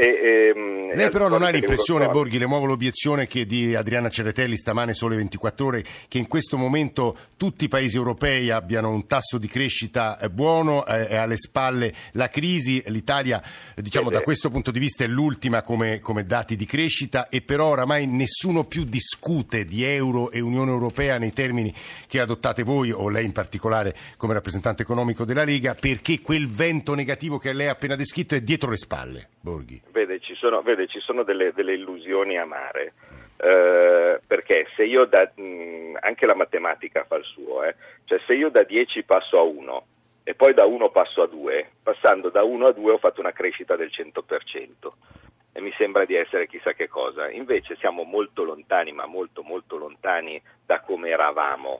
Lei 0.95 1.05
al 1.05 1.11
però 1.11 1.27
non 1.27 1.43
ha 1.43 1.49
l'impressione. 1.49 2.07
Borghi, 2.07 2.37
le 2.37 2.47
muovo 2.47 2.65
l'obiezione 2.65 3.27
che 3.27 3.45
di 3.45 3.75
Adriana 3.75 4.09
Ceretelli 4.09 4.57
stamane 4.57 4.93
Sole 4.93 5.15
24 5.15 5.65
Ore, 5.65 5.83
che 6.07 6.17
in 6.17 6.27
questo 6.27 6.57
momento 6.57 7.17
tutti 7.37 7.65
i 7.65 7.67
paesi 7.67 7.97
europei 7.97 8.49
abbiano 8.49 8.89
un 8.89 9.07
tasso 9.07 9.37
di 9.37 9.47
crescita 9.47 10.19
eh, 10.19 10.29
buono, 10.29 10.85
eh, 10.85 11.07
è 11.07 11.15
alle 11.15 11.37
spalle 11.37 11.93
la 12.13 12.29
crisi, 12.29 12.83
l'Italia 12.87 13.41
eh, 13.75 13.81
diciamo 13.81 14.09
da 14.09 14.21
questo 14.21 14.49
punto 14.49 14.71
di 14.71 14.79
vista 14.79 15.03
è 15.03 15.07
l'ultima 15.07 15.61
come, 15.61 15.99
come 15.99 16.25
dati 16.25 16.55
di 16.55 16.65
crescita 16.65 17.29
e 17.29 17.41
però 17.41 17.69
oramai 17.69 18.05
nessuno 18.05 18.65
più 18.65 18.83
discute 18.83 19.65
di 19.65 19.83
euro 19.83 20.31
e 20.31 20.39
Unione 20.39 20.71
Europea 20.71 21.17
nei 21.17 21.33
termini 21.33 21.73
che 22.07 22.19
adottate 22.19 22.63
voi 22.63 22.91
o 22.91 23.09
lei 23.09 23.25
in 23.25 23.31
particolare 23.31 23.95
come 24.17 24.33
rappresentante 24.33 24.83
economico 24.83 25.25
della 25.25 25.43
Lega 25.43 25.75
perché 25.75 26.21
quel 26.21 26.47
vento 26.47 26.93
negativo 26.93 27.37
che 27.37 27.53
lei 27.53 27.67
ha 27.67 27.71
appena 27.71 27.95
descritto 27.95 28.35
è 28.35 28.41
dietro 28.41 28.69
le 28.69 28.77
spalle, 28.77 29.29
Borghi. 29.39 29.81
Vede, 29.91 30.19
ci 30.19 30.35
sono, 30.35 30.61
vede, 30.61 30.82
ci 30.87 30.99
sono 30.99 31.23
delle, 31.23 31.53
delle 31.53 31.73
illusioni 31.73 32.37
amare. 32.37 32.93
Eh, 33.37 34.19
perché 34.25 34.67
se 34.75 34.83
io 34.83 35.05
da, 35.05 35.29
mh, 35.35 35.97
anche 35.99 36.25
la 36.25 36.35
matematica 36.35 37.03
fa 37.03 37.15
il 37.15 37.25
suo, 37.25 37.63
eh, 37.63 37.75
cioè 38.05 38.19
se 38.25 38.33
io 38.33 38.49
da 38.49 38.63
10 38.63 39.03
passo 39.03 39.37
a 39.37 39.41
1 39.41 39.85
e 40.23 40.35
poi 40.35 40.53
da 40.53 40.65
1 40.65 40.89
passo 40.89 41.21
a 41.23 41.27
2, 41.27 41.71
passando 41.83 42.29
da 42.29 42.43
1 42.43 42.67
a 42.67 42.71
2 42.71 42.91
ho 42.91 42.97
fatto 42.97 43.19
una 43.19 43.33
crescita 43.33 43.75
del 43.75 43.91
100% 43.91 44.87
e 45.51 45.61
mi 45.61 45.73
sembra 45.77 46.03
di 46.03 46.15
essere 46.15 46.47
chissà 46.47 46.73
che 46.73 46.87
cosa. 46.87 47.29
Invece 47.29 47.75
siamo 47.75 48.03
molto 48.03 48.43
lontani, 48.43 48.91
ma 48.91 49.05
molto 49.05 49.43
molto 49.43 49.77
lontani 49.77 50.41
da 50.65 50.79
come 50.81 51.09
eravamo. 51.09 51.79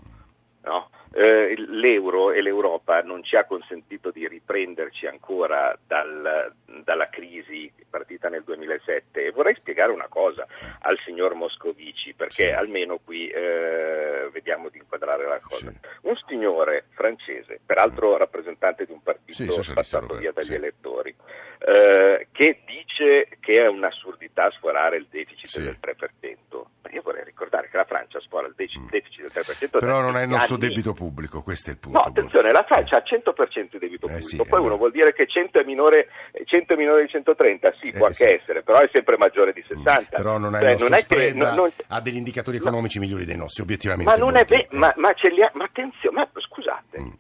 no? 0.62 0.90
Eh, 1.14 1.54
l'euro 1.56 2.32
e 2.32 2.42
l'Europa 2.42 3.02
non 3.02 3.24
ci 3.24 3.36
ha 3.36 3.46
consentito 3.46 4.10
di 4.12 4.28
riprenderci 4.28 5.06
ancora 5.06 5.78
dal, 5.86 6.54
dalla 6.84 7.06
crisi 7.06 7.72
partita 7.90 8.30
nel 8.30 8.44
2007 8.44 9.28
e 9.28 9.32
vorrei 9.32 9.54
spiegare 9.56 9.92
una 9.92 10.08
cosa 10.08 10.48
al 10.80 10.98
signor 11.06 11.36
Moscovici 11.36 12.14
perché 12.14 12.48
sì. 12.48 12.52
almeno 12.52 12.98
qui 12.98 13.28
eh, 13.28 14.30
vediamo 14.32 14.70
di 14.70 14.80
inquadrare 14.80 15.28
la 15.28 15.40
cosa. 15.40 15.70
Sì. 15.70 15.78
Un 16.02 16.16
signore 16.28 16.86
francese, 16.90 17.60
peraltro 17.64 18.16
mm. 18.16 18.18
rappresentante 18.18 18.86
di 18.86 18.92
un 18.92 19.04
partito 19.04 19.62
sì, 19.62 19.74
passato 19.74 20.16
via 20.16 20.32
dagli 20.32 20.54
elettori, 20.56 21.16
eh, 21.60 22.28
che 22.32 22.62
dice 22.66 23.30
che 23.40 23.62
è 23.62 23.68
un'assurdità 23.68 24.50
sforare 24.52 24.98
il 24.98 25.08
deficit 25.10 25.60
del 25.60 25.78
3%. 25.80 26.64
Io 26.92 27.02
vorrei 27.02 27.24
ricordare 27.24 27.70
che 27.70 27.78
la 27.78 27.86
Francia 27.86 28.20
sfora 28.20 28.48
il 28.48 28.54
deficit, 28.56 28.82
mm. 28.82 28.88
deficit 28.90 29.22
del 29.22 29.32
3%. 29.34 29.80
Però 29.80 30.02
non 30.02 30.18
è 30.18 30.24
il 30.24 30.30
nostro 30.30 30.58
debito 30.58 30.94
pubblico, 30.94 31.03
questo 31.44 31.70
è 31.70 31.74
il 31.74 31.80
punto. 31.80 31.98
No, 31.98 32.06
attenzione, 32.06 32.52
la 32.52 32.64
Francia 32.68 32.98
ha 32.98 33.04
100% 33.04 33.72
di 33.72 33.80
debito 33.80 34.08
eh, 34.08 34.20
pubblico, 34.20 34.46
poi 34.46 34.60
uno 34.60 34.78
vuol 34.78 34.92
dire 34.92 35.14
che 35.14 35.26
100 35.28 35.60
è 35.60 35.64
minore, 35.64 36.08
100 36.46 36.74
è 36.74 36.76
minore 36.76 37.04
di 37.04 37.10
130, 37.10 37.74
sì, 37.80 37.88
eh, 37.88 37.98
può 37.98 38.08
anche 38.08 38.40
essere, 38.40 38.64
però 38.64 38.80
è 38.80 38.90
sempre 38.92 39.18
maggiore 39.18 39.54
di 39.54 39.64
60. 39.68 40.02
Mm. 40.02 40.06
Però 40.10 40.38
non, 40.38 40.54
cioè, 40.54 40.76
non 40.78 40.94
è 40.94 41.06
che 41.06 41.34
non, 41.34 41.56
non... 41.56 41.72
ha 41.88 42.02
degli 42.02 42.16
indicatori 42.16 42.58
economici 42.58 43.00
no. 43.00 43.06
migliori 43.06 43.26
dei 43.26 43.38
nostri, 43.38 43.64
obiettivamente. 43.64 44.12
Ma 44.12 44.18
non 44.18 44.36
è 44.36 44.46
vero, 44.46 44.68
ma, 44.72 44.94
ma, 44.98 45.14
ma, 45.54 45.64
attenzione, 45.64 46.16
ma 46.16 46.30
scusate, 46.34 47.00
mm. 47.00 47.12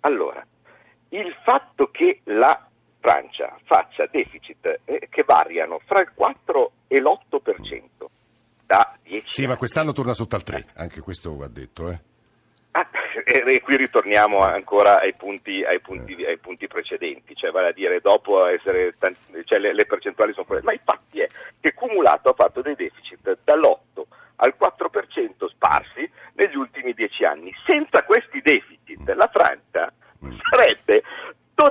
allora, 0.00 0.44
il 1.10 1.34
fatto 1.44 1.90
che 1.90 2.20
la 2.24 2.66
Francia 3.00 3.58
faccia 3.64 4.06
deficit 4.10 4.80
eh, 4.84 5.08
che 5.10 5.24
variano 5.24 5.80
fra 5.84 6.00
il 6.00 6.12
4 6.14 6.72
e 6.86 7.00
l'8% 7.00 7.80
da 8.64 8.96
10 9.02 9.24
Sì, 9.28 9.46
ma 9.46 9.56
quest'anno 9.56 9.92
torna 9.92 10.14
sotto 10.14 10.36
al 10.36 10.42
3, 10.42 10.66
anche 10.76 11.00
questo 11.00 11.36
va 11.36 11.48
detto. 11.48 11.90
Eh. 11.90 11.98
Ah, 12.74 12.88
e, 13.24 13.60
qui 13.60 13.76
ritorniamo 13.76 14.40
ancora 14.40 14.98
ai 15.00 15.12
punti, 15.14 15.62
ai, 15.62 15.80
punti, 15.80 16.24
ai 16.24 16.38
punti, 16.38 16.66
precedenti, 16.66 17.34
cioè 17.34 17.50
vale 17.50 17.68
a 17.68 17.72
dire 17.72 18.00
dopo 18.00 18.46
essere 18.46 18.94
tanti, 18.98 19.44
cioè 19.44 19.58
le, 19.58 19.74
le, 19.74 19.84
percentuali 19.84 20.32
sono 20.32 20.46
quelle, 20.46 20.62
ma 20.62 20.72
il 20.72 20.80
fatto 20.82 21.00
è 21.12 21.28
che 21.60 21.74
cumulato 21.74 22.30
ha 22.30 22.34
fatto 22.34 22.62
dei 22.62 22.74
deficit 22.74 23.38
dall'8 23.44 24.02
al 24.36 24.54
4% 24.58 25.48
sparsi 25.48 26.10
negli 26.34 26.56
ultimi 26.56 26.94
dieci 26.94 27.24
anni. 27.24 27.52
Senza 27.66 28.04
questi 28.04 28.40
deficit 28.40 29.06
la 29.12 29.28
Francia 29.30 29.92
mm. 30.24 30.32
sarebbe 30.50 31.02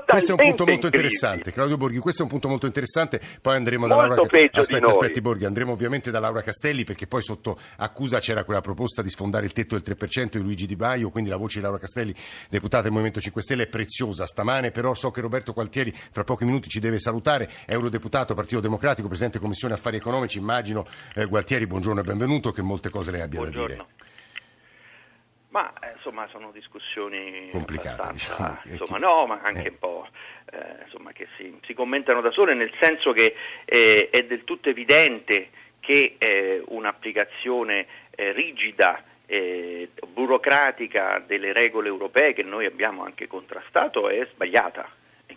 questo 0.05 0.35
è 0.35 0.39
un 0.39 0.47
punto 0.47 0.65
molto 0.65 0.85
interessante, 0.87 1.51
Claudio 1.51 1.77
Borghi, 1.77 1.97
questo 1.99 2.21
è 2.21 2.25
un 2.25 2.31
punto 2.31 2.47
molto 2.47 2.65
interessante, 2.65 3.19
poi 3.41 3.55
andremo 3.55 3.87
da 3.87 3.95
molto 3.95 4.09
Laura 4.09 4.49
Aspetti, 4.51 4.85
aspetti 4.85 5.21
Borghi, 5.21 5.45
andremo 5.45 5.71
ovviamente 5.71 6.11
da 6.11 6.19
Laura 6.19 6.41
Castelli 6.41 6.83
perché 6.83 7.07
poi 7.07 7.21
sotto 7.21 7.57
accusa 7.77 8.19
c'era 8.19 8.43
quella 8.43 8.61
proposta 8.61 9.01
di 9.01 9.09
sfondare 9.09 9.45
il 9.45 9.53
tetto 9.53 9.77
del 9.77 9.97
3% 9.97 10.29
di 10.37 10.41
Luigi 10.41 10.65
Di 10.65 10.75
Baio, 10.75 11.09
quindi 11.09 11.29
la 11.29 11.37
voce 11.37 11.57
di 11.57 11.63
Laura 11.63 11.79
Castelli, 11.79 12.15
deputata 12.49 12.83
del 12.83 12.91
Movimento 12.91 13.19
5 13.19 13.41
Stelle, 13.41 13.63
è 13.63 13.67
preziosa 13.67 14.25
stamane, 14.25 14.71
però 14.71 14.93
so 14.93 15.11
che 15.11 15.21
Roberto 15.21 15.53
Qualtieri 15.53 15.93
fra 15.93 16.23
pochi 16.23 16.45
minuti 16.45 16.69
ci 16.69 16.79
deve 16.79 16.99
salutare, 16.99 17.49
eurodeputato 17.65 18.33
Partito 18.33 18.61
Democratico, 18.61 19.07
Presidente 19.07 19.39
Commissione 19.39 19.73
Affari 19.73 19.97
Economici, 19.97 20.37
immagino 20.37 20.85
eh, 21.15 21.25
Gualtieri, 21.25 21.67
buongiorno 21.67 22.01
e 22.01 22.03
benvenuto, 22.03 22.51
che 22.51 22.61
molte 22.61 22.89
cose 22.89 23.11
lei 23.11 23.21
abbia 23.21 23.39
buongiorno. 23.39 23.67
da 23.67 23.83
dire. 23.83 24.09
Ma 25.51 25.71
eh, 25.81 25.91
insomma 25.95 26.27
sono 26.29 26.51
discussioni 26.51 27.49
complicate, 27.51 28.13
diciamo, 28.13 28.59
insomma, 28.63 28.97
no, 28.97 29.25
ma 29.25 29.41
anche 29.43 29.65
eh. 29.65 29.69
un 29.69 29.79
po' 29.79 30.07
eh, 30.49 30.83
insomma, 30.83 31.11
che 31.11 31.27
si, 31.35 31.59
si, 31.63 31.73
commentano 31.73 32.21
da 32.21 32.31
sole, 32.31 32.53
nel 32.53 32.71
senso 32.79 33.11
che 33.11 33.35
eh, 33.65 34.09
è 34.09 34.23
del 34.23 34.45
tutto 34.45 34.69
evidente 34.69 35.49
che 35.81 36.15
eh, 36.17 36.63
un'applicazione 36.67 37.85
eh, 38.11 38.31
rigida 38.31 39.03
burocratica 40.11 41.23
delle 41.25 41.53
regole 41.53 41.87
europee 41.87 42.33
che 42.33 42.43
noi 42.43 42.65
abbiamo 42.65 43.05
anche 43.05 43.27
contrastato 43.27 44.09
è 44.09 44.27
sbagliata 44.33 44.85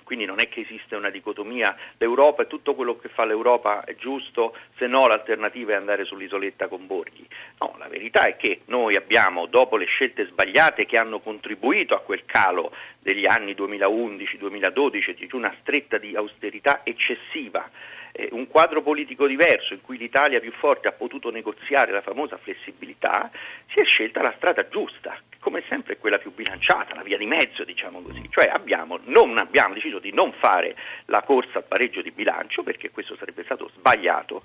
quindi 0.04 0.24
non 0.24 0.40
è 0.40 0.48
che 0.48 0.60
esiste 0.60 0.94
una 0.94 1.10
dicotomia, 1.10 1.76
l'Europa 1.98 2.42
e 2.42 2.46
tutto 2.46 2.74
quello 2.74 2.96
che 2.98 3.08
fa 3.08 3.24
l'Europa 3.24 3.84
è 3.84 3.96
giusto, 3.96 4.56
se 4.76 4.86
no 4.86 5.06
l'alternativa 5.08 5.72
è 5.72 5.76
andare 5.76 6.04
sull'isoletta 6.04 6.68
con 6.68 6.86
Borghi. 6.86 7.26
No, 7.58 7.74
la 7.78 7.88
verità 7.88 8.26
è 8.26 8.36
che 8.36 8.60
noi 8.66 8.96
abbiamo, 8.96 9.46
dopo 9.46 9.76
le 9.76 9.86
scelte 9.86 10.26
sbagliate 10.26 10.86
che 10.86 10.98
hanno 10.98 11.20
contribuito 11.20 11.94
a 11.94 12.00
quel 12.00 12.24
calo 12.24 12.72
degli 13.00 13.26
anni 13.26 13.52
2011-2012 13.52 15.16
di 15.16 15.28
una 15.32 15.54
stretta 15.60 15.98
di 15.98 16.14
austerità 16.14 16.82
eccessiva, 16.84 17.68
eh, 18.16 18.28
un 18.30 18.46
quadro 18.46 18.80
politico 18.80 19.26
diverso 19.26 19.74
in 19.74 19.80
cui 19.82 19.98
l'Italia 19.98 20.38
più 20.38 20.52
forte 20.52 20.86
ha 20.88 20.92
potuto 20.92 21.30
negoziare 21.30 21.90
la 21.90 22.00
famosa 22.00 22.36
flessibilità, 22.36 23.30
si 23.72 23.80
è 23.80 23.84
scelta 23.84 24.22
la 24.22 24.32
strada 24.36 24.68
giusta, 24.68 25.18
che 25.28 25.38
come 25.40 25.64
sempre 25.68 25.94
è 25.94 25.98
quella 25.98 26.18
più 26.18 26.32
bilanciata, 26.32 26.94
la 26.94 27.02
via 27.02 27.18
di 27.18 27.26
mezzo, 27.26 27.64
diciamo 27.64 28.00
così. 28.02 28.22
Cioè 28.30 28.46
abbiamo, 28.46 29.00
non 29.04 29.36
abbiamo 29.38 29.74
deciso 29.74 29.98
di 29.98 30.12
non 30.12 30.32
fare 30.34 30.76
la 31.06 31.22
corsa 31.22 31.58
al 31.58 31.64
pareggio 31.64 32.02
di 32.02 32.12
bilancio, 32.12 32.62
perché 32.62 32.90
questo 32.90 33.16
sarebbe 33.16 33.42
stato 33.42 33.68
sbagliato, 33.74 34.42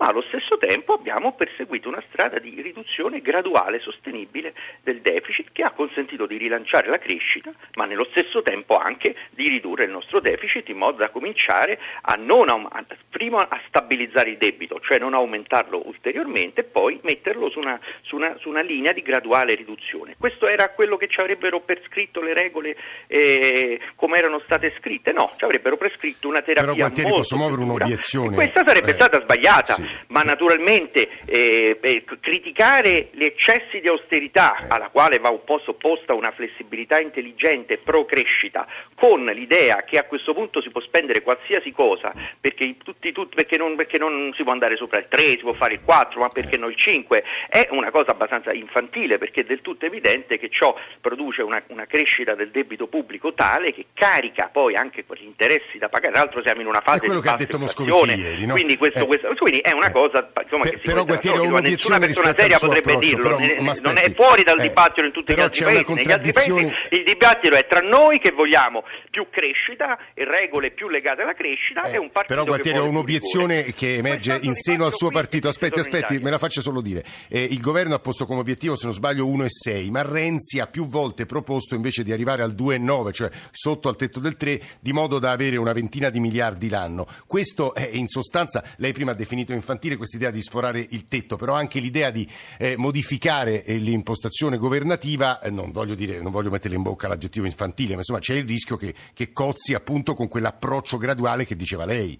ma 0.00 0.06
allo 0.06 0.22
stesso 0.22 0.56
tempo 0.56 0.94
abbiamo 0.94 1.34
perseguito 1.34 1.88
una 1.88 2.02
strada 2.08 2.38
di 2.38 2.60
riduzione 2.62 3.20
graduale, 3.20 3.80
sostenibile 3.80 4.54
del 4.82 5.02
deficit 5.02 5.50
che 5.52 5.62
ha 5.62 5.72
consentito 5.72 6.26
di 6.26 6.38
rilanciare 6.38 6.88
la 6.88 6.98
crescita, 6.98 7.52
ma 7.74 7.84
nello 7.84 8.06
stesso 8.10 8.40
tempo 8.40 8.76
anche 8.76 9.14
di 9.30 9.46
ridurre 9.48 9.84
il 9.84 9.90
nostro 9.90 10.20
deficit 10.20 10.66
in 10.70 10.78
modo 10.78 10.96
da 10.96 11.10
cominciare 11.10 11.78
a 12.00 12.14
non 12.14 12.48
a, 12.48 12.84
prima 13.10 13.46
a 13.48 13.60
stabilizzare 13.68 14.30
il 14.30 14.38
debito, 14.38 14.80
cioè 14.80 14.98
non 14.98 15.12
aumentarlo 15.12 15.82
ulteriormente 15.84 16.62
e 16.62 16.64
poi 16.64 16.98
metterlo 17.02 17.50
su 17.50 17.58
una, 17.58 17.78
su, 18.00 18.16
una, 18.16 18.34
su 18.38 18.48
una, 18.48 18.62
linea 18.62 18.92
di 18.92 19.02
graduale 19.02 19.54
riduzione. 19.54 20.14
Questo 20.18 20.48
era 20.48 20.70
quello 20.70 20.96
che 20.96 21.08
ci 21.08 21.20
avrebbero 21.20 21.60
prescritto 21.60 22.22
le 22.22 22.32
regole 22.32 22.74
eh, 23.06 23.78
come 23.96 24.16
erano 24.16 24.40
state 24.46 24.74
scritte? 24.78 25.12
No, 25.12 25.34
ci 25.36 25.44
avrebbero 25.44 25.76
prescritto 25.76 26.26
una 26.26 26.40
terapia 26.40 26.72
Però, 26.72 26.74
Gualtieri, 26.74 27.10
molto 27.10 27.22
posso 27.22 27.36
muovere 27.36 27.62
un'obiezione? 27.62 28.34
Questa 28.34 28.64
sarebbe 28.64 28.92
eh, 28.92 28.94
stata 28.94 29.20
sbagliata. 29.20 29.74
Sì 29.74 29.89
ma 30.08 30.22
naturalmente 30.22 31.08
eh, 31.24 31.78
eh, 31.80 32.04
criticare 32.20 33.08
gli 33.12 33.24
eccessi 33.24 33.80
di 33.80 33.88
austerità 33.88 34.56
eh. 34.56 34.66
alla 34.68 34.88
quale 34.88 35.18
va 35.18 35.30
un 35.30 35.44
po' 35.44 35.60
sopposta 35.64 36.14
una 36.14 36.30
flessibilità 36.32 37.00
intelligente 37.00 37.78
pro 37.78 38.04
crescita 38.04 38.66
con 38.94 39.24
l'idea 39.24 39.82
che 39.84 39.98
a 39.98 40.04
questo 40.04 40.34
punto 40.34 40.60
si 40.60 40.70
può 40.70 40.80
spendere 40.80 41.22
qualsiasi 41.22 41.72
cosa 41.72 42.12
perché, 42.40 42.76
tutti, 42.82 43.12
tutti, 43.12 43.34
perché, 43.34 43.56
non, 43.56 43.76
perché 43.76 43.98
non, 43.98 44.32
si 44.36 44.42
può 44.42 44.52
andare 44.52 44.76
sopra 44.76 44.98
il 44.98 45.06
3, 45.08 45.22
si 45.22 45.38
può 45.38 45.54
fare 45.54 45.74
il 45.74 45.80
4 45.84 46.20
ma 46.20 46.28
perché 46.28 46.56
no 46.56 46.68
il 46.68 46.76
5 46.76 47.24
è 47.48 47.68
una 47.70 47.90
cosa 47.90 48.12
abbastanza 48.12 48.52
infantile 48.52 49.18
perché 49.18 49.42
è 49.42 49.44
del 49.44 49.60
tutto 49.60 49.86
evidente 49.86 50.38
che 50.38 50.48
ciò 50.50 50.74
produce 51.00 51.42
una, 51.42 51.62
una 51.68 51.86
crescita 51.86 52.34
del 52.34 52.50
debito 52.50 52.86
pubblico 52.86 53.32
tale 53.34 53.72
che 53.72 53.86
carica 53.94 54.48
poi 54.52 54.74
anche 54.74 55.04
quegli 55.04 55.24
interessi 55.24 55.78
da 55.78 55.88
pagare, 55.88 56.12
tra 56.12 56.22
l'altro 56.22 56.42
siamo 56.42 56.60
in 56.60 56.66
una 56.66 56.80
fase 56.80 57.06
di 57.06 57.20
detto 57.36 57.58
Moscovici 57.58 58.14
ieri, 58.14 58.46
no? 58.46 58.54
quindi, 58.54 58.76
questo, 58.76 59.00
eh. 59.00 59.06
questo, 59.06 59.34
quindi 59.36 59.60
è 59.60 59.72
una 59.72 59.79
eh. 59.86 59.92
cosa 59.92 60.30
insomma, 60.42 60.64
per, 60.64 60.72
che 60.72 60.78
però 60.80 61.04
Gualtieri 61.04 61.38
ho 61.38 61.42
un'obiezione 61.42 61.98
nessuna 61.98 61.98
persona 61.98 62.34
seria 62.36 62.58
potrebbe 62.58 62.98
dirlo, 62.98 63.36
però, 63.36 63.38
non 63.82 63.96
è 63.96 64.12
fuori 64.14 64.42
dal 64.42 64.58
eh, 64.58 64.62
dibattito 64.62 65.06
in 65.06 65.12
tutti 65.12 65.34
gli 65.34 65.40
altri 65.40 65.64
paesi. 65.64 65.92
Negli 65.92 66.12
altri 66.12 66.32
paesi 66.32 66.72
il 66.90 67.04
dibattito 67.04 67.54
è 67.56 67.66
tra 67.66 67.80
noi 67.80 68.18
che 68.18 68.32
vogliamo 68.32 68.84
più 69.10 69.26
crescita 69.30 69.98
e 70.14 70.24
regole 70.24 70.70
più 70.70 70.88
legate 70.88 71.22
alla 71.22 71.34
crescita 71.34 71.84
eh, 71.84 71.94
e 71.94 71.98
un 71.98 72.10
partito 72.10 72.34
Però 72.34 72.44
Gualtieri 72.46 72.78
ho 72.78 72.88
un'obiezione 72.88 73.72
che 73.72 73.96
emerge 73.96 74.38
in 74.42 74.54
seno 74.54 74.86
al 74.86 74.94
suo 74.94 75.10
partito. 75.10 75.48
Aspetti, 75.48 75.80
aspetti, 75.80 76.18
me 76.18 76.30
la 76.30 76.38
faccio 76.38 76.60
solo 76.60 76.80
dire. 76.80 77.04
Eh, 77.28 77.42
il 77.42 77.60
governo 77.60 77.94
ha 77.94 77.98
posto 77.98 78.26
come 78.26 78.40
obiettivo, 78.40 78.76
se 78.76 78.84
non 78.84 78.94
sbaglio, 78.94 79.26
1,6, 79.26 79.90
ma 79.90 80.02
Renzi 80.02 80.60
ha 80.60 80.66
più 80.66 80.86
volte 80.86 81.26
proposto 81.26 81.74
invece 81.74 82.02
di 82.02 82.12
arrivare 82.12 82.42
al 82.42 82.52
2,9, 82.52 83.12
cioè 83.12 83.30
sotto 83.50 83.88
al 83.88 83.96
tetto 83.96 84.20
del 84.20 84.36
3, 84.36 84.60
di 84.80 84.92
modo 84.92 85.18
da 85.18 85.30
avere 85.30 85.56
una 85.56 85.72
ventina 85.72 86.10
di 86.10 86.20
miliardi 86.20 86.68
l'anno. 86.68 87.06
Questo 87.26 87.74
è 87.74 87.88
in 87.92 88.06
sostanza, 88.06 88.62
lei 88.76 88.92
prima 88.92 89.12
ha 89.12 89.14
definito 89.14 89.52
infantile 89.70 89.96
questa 89.96 90.16
idea 90.16 90.30
di 90.30 90.42
sforare 90.42 90.84
il 90.90 91.06
tetto, 91.06 91.36
però 91.36 91.54
anche 91.54 91.78
l'idea 91.78 92.10
di 92.10 92.28
eh, 92.58 92.76
modificare 92.76 93.64
eh, 93.64 93.76
l'impostazione 93.76 94.56
governativa, 94.56 95.40
eh, 95.40 95.50
non, 95.50 95.70
voglio 95.70 95.94
dire, 95.94 96.20
non 96.20 96.32
voglio 96.32 96.50
metterle 96.50 96.76
in 96.76 96.82
bocca 96.82 97.06
l'aggettivo 97.06 97.46
infantile, 97.46 97.90
ma 97.90 97.98
insomma 97.98 98.18
c'è 98.18 98.34
il 98.34 98.46
rischio 98.46 98.76
che, 98.76 98.92
che 99.14 99.32
cozzi 99.32 99.74
appunto 99.74 100.14
con 100.14 100.26
quell'approccio 100.26 100.96
graduale 100.98 101.46
che 101.46 101.54
diceva 101.54 101.84
lei. 101.84 102.18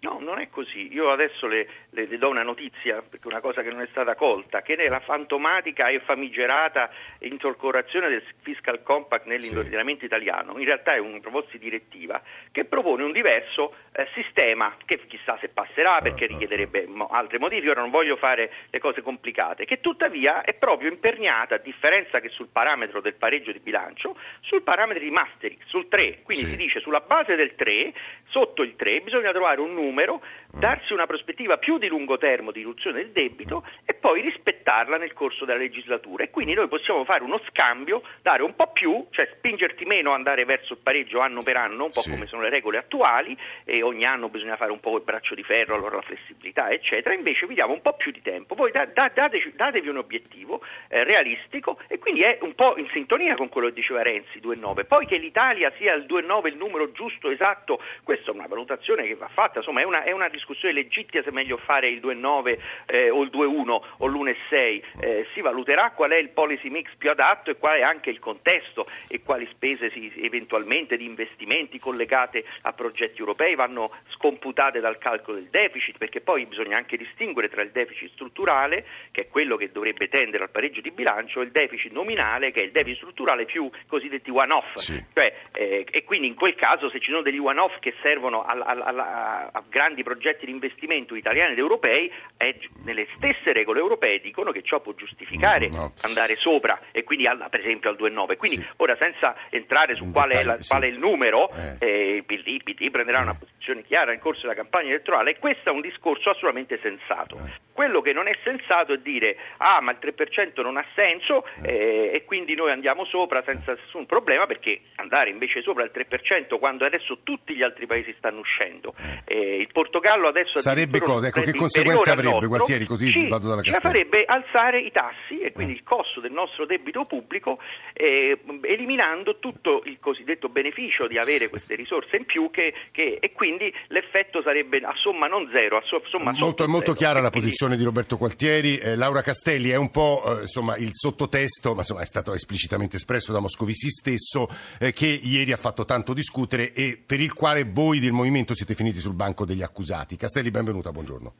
No, 0.00 0.18
non 0.20 0.38
è 0.38 0.48
così. 0.48 0.92
Io 0.92 1.10
adesso 1.10 1.46
le, 1.46 1.66
le, 1.96 2.06
le, 2.06 2.18
do 2.18 2.28
una 2.28 2.42
notizia, 2.42 3.02
perché 3.02 3.26
una 3.26 3.40
cosa 3.40 3.62
che 3.62 3.70
non 3.70 3.80
è 3.80 3.88
stata 3.90 4.14
colta, 4.14 4.62
che 4.62 4.76
nella 4.76 5.00
fantomatica 5.00 5.88
e 5.88 6.00
famigerata 6.00 6.90
incorporazione 7.20 8.08
del 8.08 8.22
fiscal 8.42 8.82
compact 8.82 9.26
nell'ordinamento 9.26 10.00
sì. 10.00 10.06
italiano, 10.06 10.58
in 10.58 10.64
realtà 10.64 10.94
è 10.94 10.98
una 10.98 11.18
proposta 11.18 11.52
di 11.52 11.58
direttiva 11.58 12.20
che 12.52 12.64
propone 12.64 13.02
un 13.02 13.12
diverso 13.12 13.74
eh, 13.92 14.06
sistema, 14.14 14.72
che 14.84 15.00
chissà 15.06 15.36
se 15.40 15.48
passerà 15.48 16.00
perché 16.00 16.24
ah, 16.24 16.28
ah, 16.28 16.32
richiederebbe 16.32 16.86
mo, 16.86 17.06
altre 17.06 17.38
modifiche, 17.38 17.70
ora 17.70 17.80
non 17.80 17.90
voglio 17.90 18.16
fare 18.16 18.52
le 18.70 18.78
cose 18.78 19.02
complicate, 19.02 19.64
che 19.64 19.80
tuttavia 19.80 20.42
è 20.42 20.54
proprio 20.54 20.90
imperniata, 20.90 21.56
a 21.56 21.58
differenza 21.58 22.20
che 22.20 22.28
sul 22.28 22.48
parametro 22.52 23.00
del 23.00 23.14
pareggio 23.14 23.52
di 23.52 23.58
bilancio, 23.58 24.16
sul 24.40 24.62
parametro 24.62 25.02
di 25.02 25.10
Maastricht, 25.10 25.66
sul 25.66 25.88
3, 25.88 26.22
quindi 26.22 26.44
sì. 26.44 26.50
si 26.50 26.56
dice 26.56 26.80
sulla 26.80 27.00
base 27.00 27.34
del 27.34 27.54
3, 27.54 27.92
sotto 28.28 28.62
il 28.62 28.76
3 28.76 29.00
bisogna 29.00 29.32
trovare 29.32 29.60
un 29.60 29.72
numero 29.72 29.86
numero, 29.86 30.20
darsi 30.52 30.92
una 30.92 31.06
prospettiva 31.06 31.56
più 31.56 31.78
di 31.78 31.85
lungo 31.88 32.18
termine 32.18 32.52
di 32.52 32.58
riduzione 32.60 33.02
del 33.02 33.10
debito 33.10 33.64
e 33.84 33.94
poi 33.94 34.20
rispettarla 34.20 34.96
nel 34.96 35.12
corso 35.12 35.44
della 35.44 35.58
legislatura. 35.58 36.24
E 36.24 36.30
quindi 36.30 36.54
noi 36.54 36.68
possiamo 36.68 37.04
fare 37.04 37.22
uno 37.22 37.40
scambio, 37.48 38.02
dare 38.22 38.42
un 38.42 38.54
po' 38.54 38.70
più, 38.72 39.06
cioè 39.10 39.28
spingerti 39.36 39.84
meno 39.84 40.10
ad 40.10 40.16
andare 40.16 40.44
verso 40.44 40.74
il 40.74 40.78
pareggio 40.82 41.20
anno 41.20 41.40
per 41.42 41.56
anno, 41.56 41.84
un 41.84 41.90
po' 41.90 42.00
sì. 42.00 42.10
come 42.10 42.26
sono 42.26 42.42
le 42.42 42.50
regole 42.50 42.78
attuali, 42.78 43.36
e 43.64 43.82
ogni 43.82 44.04
anno 44.04 44.28
bisogna 44.28 44.56
fare 44.56 44.72
un 44.72 44.80
po' 44.80 44.96
il 44.96 45.02
braccio 45.02 45.34
di 45.34 45.42
ferro, 45.42 45.74
allora 45.74 45.96
la 45.96 46.02
flessibilità, 46.02 46.70
eccetera. 46.70 47.14
Invece 47.14 47.46
vi 47.46 47.54
diamo 47.54 47.72
un 47.72 47.82
po' 47.82 47.94
più 47.94 48.10
di 48.12 48.22
tempo. 48.22 48.54
Voi 48.54 48.70
da, 48.70 48.86
da, 48.86 49.10
dateci, 49.12 49.52
datevi 49.54 49.88
un 49.88 49.98
obiettivo 49.98 50.62
eh, 50.88 51.04
realistico 51.04 51.78
e 51.88 51.98
quindi 51.98 52.22
è 52.22 52.38
un 52.42 52.54
po' 52.54 52.76
in 52.76 52.88
sintonia 52.92 53.34
con 53.34 53.48
quello 53.48 53.68
che 53.68 53.74
diceva 53.74 54.02
Renzi 54.02 54.40
2,9. 54.40 54.86
Poi 54.86 55.06
che 55.06 55.16
l'Italia 55.16 55.72
sia 55.76 55.94
il 55.94 56.04
2,9 56.04 56.46
il 56.46 56.56
numero 56.56 56.92
giusto, 56.92 57.30
esatto, 57.30 57.80
questa 58.02 58.30
è 58.30 58.34
una 58.34 58.46
valutazione 58.46 59.06
che 59.06 59.14
va 59.14 59.28
fatta, 59.28 59.58
insomma 59.58 59.80
è 59.80 59.84
una, 59.84 60.02
è 60.02 60.12
una 60.12 60.28
discussione 60.28 60.74
legittima 60.74 61.22
se 61.22 61.30
meglio 61.30 61.56
fare 61.56 61.75
il 61.84 62.00
2,9 62.00 62.58
eh, 62.86 63.10
o 63.10 63.22
il 63.22 63.30
2,1 63.32 63.80
o 63.98 64.06
l'1,6, 64.06 64.82
eh, 65.00 65.26
si 65.34 65.40
valuterà 65.40 65.90
qual 65.90 66.10
è 66.10 66.16
il 66.16 66.30
policy 66.30 66.70
mix 66.70 66.90
più 66.96 67.10
adatto 67.10 67.50
e 67.50 67.56
qual 67.56 67.76
è 67.76 67.82
anche 67.82 68.10
il 68.10 68.18
contesto 68.18 68.86
e 69.08 69.22
quali 69.22 69.46
spese 69.52 69.90
si, 69.90 70.12
eventualmente 70.22 70.96
di 70.96 71.04
investimenti 71.04 71.78
collegate 71.78 72.44
a 72.62 72.72
progetti 72.72 73.20
europei 73.20 73.54
vanno 73.54 73.90
scomputate 74.14 74.80
dal 74.80 74.98
calcolo 74.98 75.38
del 75.38 75.48
deficit, 75.50 75.98
perché 75.98 76.20
poi 76.20 76.46
bisogna 76.46 76.76
anche 76.76 76.96
distinguere 76.96 77.48
tra 77.48 77.62
il 77.62 77.70
deficit 77.70 78.12
strutturale, 78.12 78.84
che 79.10 79.22
è 79.22 79.28
quello 79.28 79.56
che 79.56 79.72
dovrebbe 79.72 80.08
tendere 80.08 80.44
al 80.44 80.50
pareggio 80.50 80.80
di 80.80 80.90
bilancio, 80.90 81.40
e 81.40 81.44
il 81.44 81.50
deficit 81.50 81.92
nominale, 81.92 82.52
che 82.52 82.60
è 82.60 82.64
il 82.64 82.72
deficit 82.72 82.98
strutturale 82.98 83.44
più 83.44 83.68
cosiddetti 83.86 84.30
one-off. 84.30 84.74
Sì. 84.74 85.02
Cioè, 85.12 85.34
eh, 85.52 85.86
e 85.90 86.04
quindi 86.04 86.28
in 86.28 86.34
quel 86.34 86.54
caso 86.54 86.88
se 86.90 87.00
ci 87.00 87.10
sono 87.10 87.22
degli 87.22 87.38
one-off 87.38 87.78
che 87.80 87.94
servono 88.02 88.42
a, 88.42 88.52
a, 88.52 88.74
a, 88.84 89.50
a 89.52 89.62
grandi 89.68 90.02
progetti 90.02 90.46
di 90.46 90.52
investimento 90.52 91.14
italiani 91.14 91.54
ed 91.56 91.62
europei, 91.62 92.12
eh, 92.36 92.58
nelle 92.84 93.06
stesse 93.16 93.52
regole 93.52 93.80
europee 93.80 94.20
dicono 94.20 94.52
che 94.52 94.62
ciò 94.62 94.80
può 94.80 94.92
giustificare 94.94 95.68
no. 95.68 95.92
andare 96.02 96.36
sopra 96.36 96.80
e 96.92 97.02
quindi 97.02 97.26
al, 97.26 97.46
per 97.50 97.60
esempio 97.60 97.90
al 97.90 97.96
2,9. 97.98 98.36
Quindi 98.36 98.58
sì. 98.58 98.66
ora 98.76 98.96
senza 99.00 99.34
entrare 99.50 99.96
su 99.96 100.10
qual 100.12 100.30
è, 100.30 100.42
la, 100.42 100.58
qual 100.66 100.82
è, 100.82 100.86
il 100.86 100.98
numero, 100.98 101.50
eh. 101.50 101.76
Eh, 101.78 102.16
il 102.16 102.24
PD, 102.24 102.62
PD 102.62 102.90
prenderà 102.90 103.20
una 103.20 103.34
posizione 103.34 103.82
chiara 103.82 104.10
nel 104.10 104.20
corso 104.20 104.42
della 104.42 104.54
campagna 104.54 104.88
elettorale 104.88 105.30
e 105.30 105.38
questo 105.38 105.70
è 105.70 105.72
un 105.72 105.80
discorso 105.80 106.30
assolutamente 106.30 106.78
sensato. 106.82 107.65
Eh. 107.76 107.86
Quello 107.86 108.00
che 108.00 108.12
non 108.12 108.26
è 108.26 108.36
sensato 108.42 108.92
è 108.94 108.98
dire 108.98 109.36
ah 109.58 109.80
ma 109.80 109.92
il 109.92 109.98
3% 110.00 110.62
non 110.62 110.76
ha 110.76 110.84
senso 110.94 111.44
eh. 111.62 111.72
eh, 111.72 112.10
e 112.14 112.24
quindi 112.24 112.54
noi 112.54 112.70
andiamo 112.70 113.04
sopra 113.04 113.42
senza 113.44 113.72
nessun 113.72 114.06
problema 114.06 114.46
perché 114.46 114.80
andare 114.96 115.30
invece 115.30 115.62
sopra 115.62 115.84
il 115.84 115.90
3% 115.94 116.58
quando 116.58 116.84
adesso 116.84 117.18
tutti 117.22 117.54
gli 117.54 117.62
altri 117.62 117.86
paesi 117.86 118.14
stanno 118.18 118.40
uscendo. 118.40 118.94
Eh, 119.24 119.56
il 119.60 119.68
Portogallo 119.72 120.28
adesso 120.28 120.60
sarebbe 120.60 121.00
cosa? 121.00 121.28
Ecco, 121.28 121.42
che 121.42 121.52
conseguenze 121.52 122.10
avrebbe 122.10 122.46
Gualtieri 122.46 122.86
così 122.86 123.10
ci, 123.10 123.28
vado 123.28 123.48
dalla 123.48 123.62
Castello. 123.62 123.92
farebbe 123.92 124.24
alzare 124.24 124.80
i 124.80 124.90
tassi 124.90 125.40
e 125.40 125.52
quindi 125.52 125.72
eh. 125.72 125.76
il 125.76 125.82
costo 125.82 126.20
del 126.20 126.32
nostro 126.32 126.66
debito 126.66 127.02
pubblico 127.02 127.58
eh, 127.92 128.38
eliminando 128.62 129.38
tutto 129.38 129.82
il 129.84 129.98
cosiddetto 130.00 130.48
beneficio 130.48 131.06
di 131.06 131.18
avere 131.18 131.48
queste 131.48 131.74
risorse 131.74 132.16
in 132.16 132.24
più 132.24 132.50
che, 132.50 132.72
che, 132.92 133.18
e 133.20 133.32
quindi 133.32 133.72
l'effetto 133.88 134.42
sarebbe 134.42 134.78
a 134.78 134.92
somma 134.96 135.26
non 135.26 135.50
zero, 135.54 135.76
a 135.76 135.82
somma 135.82 136.32
molto, 136.32 136.68
molto 136.68 136.92
chiara 136.94 137.20
la 137.20 137.30
posizione 137.30 137.65
di 137.74 137.82
Roberto 137.82 138.16
Qualtieri. 138.16 138.76
Eh, 138.76 138.94
Laura 138.94 139.22
Castelli 139.22 139.70
è 139.70 139.76
un 139.76 139.90
po' 139.90 140.38
eh, 140.38 140.42
insomma, 140.42 140.76
il 140.76 140.90
sottotesto, 140.92 141.74
ma 141.74 141.80
insomma, 141.80 142.02
è 142.02 142.06
stato 142.06 142.34
esplicitamente 142.34 142.96
espresso 142.96 143.32
da 143.32 143.40
Moscovici 143.40 143.90
stesso, 143.90 144.46
eh, 144.78 144.92
che 144.92 145.06
ieri 145.06 145.50
ha 145.50 145.56
fatto 145.56 145.84
tanto 145.84 146.12
discutere 146.12 146.72
e 146.72 147.02
per 147.04 147.20
il 147.20 147.32
quale 147.32 147.64
voi 147.64 147.98
del 147.98 148.12
Movimento 148.12 148.54
siete 148.54 148.74
finiti 148.74 149.00
sul 149.00 149.14
banco 149.14 149.44
degli 149.44 149.62
accusati. 149.62 150.14
Castelli, 150.14 150.52
benvenuta, 150.52 150.92
buongiorno. 150.92 151.32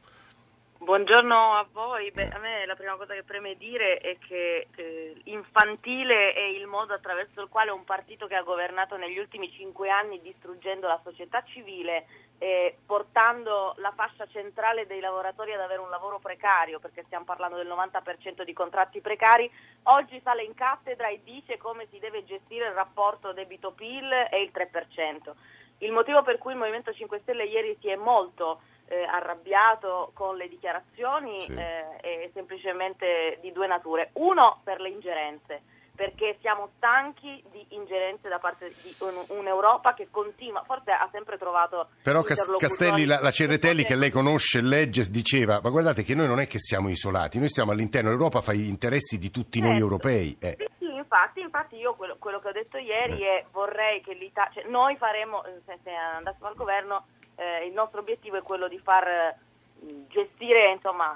Buongiorno 0.96 1.52
a 1.52 1.66
voi. 1.72 2.10
Beh, 2.10 2.30
a 2.30 2.38
me 2.38 2.64
la 2.64 2.74
prima 2.74 2.96
cosa 2.96 3.12
che 3.12 3.22
preme 3.22 3.54
dire 3.56 3.98
è 3.98 4.16
che 4.16 4.68
eh, 4.74 5.20
infantile 5.24 6.32
è 6.32 6.40
il 6.40 6.66
modo 6.66 6.94
attraverso 6.94 7.42
il 7.42 7.50
quale 7.50 7.70
un 7.70 7.84
partito 7.84 8.26
che 8.26 8.34
ha 8.34 8.40
governato 8.40 8.96
negli 8.96 9.18
ultimi 9.18 9.52
cinque 9.52 9.90
anni 9.90 10.22
distruggendo 10.22 10.86
la 10.86 10.98
società 11.04 11.44
civile 11.44 12.06
e 12.38 12.78
portando 12.86 13.74
la 13.76 13.92
fascia 13.94 14.26
centrale 14.28 14.86
dei 14.86 15.00
lavoratori 15.00 15.52
ad 15.52 15.60
avere 15.60 15.82
un 15.82 15.90
lavoro 15.90 16.18
precario, 16.18 16.80
perché 16.80 17.04
stiamo 17.04 17.26
parlando 17.26 17.56
del 17.56 17.68
90% 17.68 18.42
di 18.42 18.54
contratti 18.54 19.02
precari, 19.02 19.50
oggi 19.82 20.18
sale 20.24 20.44
in 20.44 20.54
cattedra 20.54 21.08
e 21.08 21.20
dice 21.22 21.58
come 21.58 21.86
si 21.90 21.98
deve 21.98 22.24
gestire 22.24 22.68
il 22.68 22.74
rapporto 22.74 23.34
debito-PIL 23.34 24.28
e 24.30 24.40
il 24.40 24.50
3%. 24.50 25.34
Il 25.80 25.92
motivo 25.92 26.22
per 26.22 26.38
cui 26.38 26.52
il 26.52 26.58
Movimento 26.58 26.90
5 26.90 27.18
Stelle 27.18 27.44
ieri 27.44 27.76
si 27.82 27.90
è 27.90 27.96
molto 27.96 28.62
eh, 28.88 29.04
arrabbiato 29.04 30.10
con 30.14 30.36
le 30.36 30.48
dichiarazioni 30.48 31.44
sì. 31.46 31.54
eh, 31.54 31.96
è 32.00 32.30
semplicemente 32.32 33.38
di 33.40 33.52
due 33.52 33.66
nature. 33.66 34.10
Uno 34.14 34.52
per 34.62 34.80
le 34.80 34.90
ingerenze, 34.90 35.62
perché 35.96 36.36
siamo 36.40 36.70
stanchi 36.76 37.42
di 37.50 37.64
ingerenze 37.70 38.28
da 38.28 38.38
parte 38.38 38.68
di 38.68 38.94
un'Europa 39.28 39.94
che 39.94 40.08
continua, 40.10 40.62
forse 40.64 40.92
ha 40.92 41.08
sempre 41.10 41.38
trovato... 41.38 41.88
Però 42.02 42.22
Castelli, 42.22 43.06
la, 43.06 43.18
la 43.20 43.30
Cerretelli 43.30 43.84
che 43.84 43.96
lei 43.96 44.10
conosce, 44.10 44.60
legge, 44.60 45.02
diceva, 45.10 45.60
ma 45.60 45.70
guardate 45.70 46.02
che 46.02 46.14
noi 46.14 46.28
non 46.28 46.38
è 46.38 46.46
che 46.46 46.58
siamo 46.58 46.88
isolati, 46.88 47.38
noi 47.38 47.48
siamo 47.48 47.72
all'interno, 47.72 48.10
l'Europa 48.10 48.40
fa 48.40 48.52
gli 48.52 48.68
interessi 48.68 49.18
di 49.18 49.30
tutti 49.30 49.58
certo. 49.58 49.72
noi 49.72 49.80
europei. 49.80 50.36
Eh. 50.38 50.56
Sì, 50.58 50.66
sì, 50.78 50.94
infatti, 50.94 51.40
infatti 51.40 51.76
io 51.76 51.94
quello, 51.94 52.16
quello, 52.18 52.38
che 52.38 52.48
ho 52.48 52.52
detto 52.52 52.76
ieri 52.76 53.22
eh. 53.22 53.38
è 53.38 53.44
vorrei 53.50 54.00
che 54.02 54.12
l'Italia, 54.12 54.52
cioè 54.52 54.70
noi 54.70 54.96
faremo, 54.96 55.42
se, 55.64 55.78
se 55.82 55.90
andassimo 55.90 56.46
al 56.46 56.54
governo, 56.54 57.06
eh, 57.36 57.66
il 57.66 57.72
nostro 57.72 58.00
obiettivo 58.00 58.36
è 58.36 58.42
quello 58.42 58.68
di 58.68 58.78
far 58.78 59.06
eh, 59.06 59.36
gestire 60.08 60.72
insomma, 60.72 61.14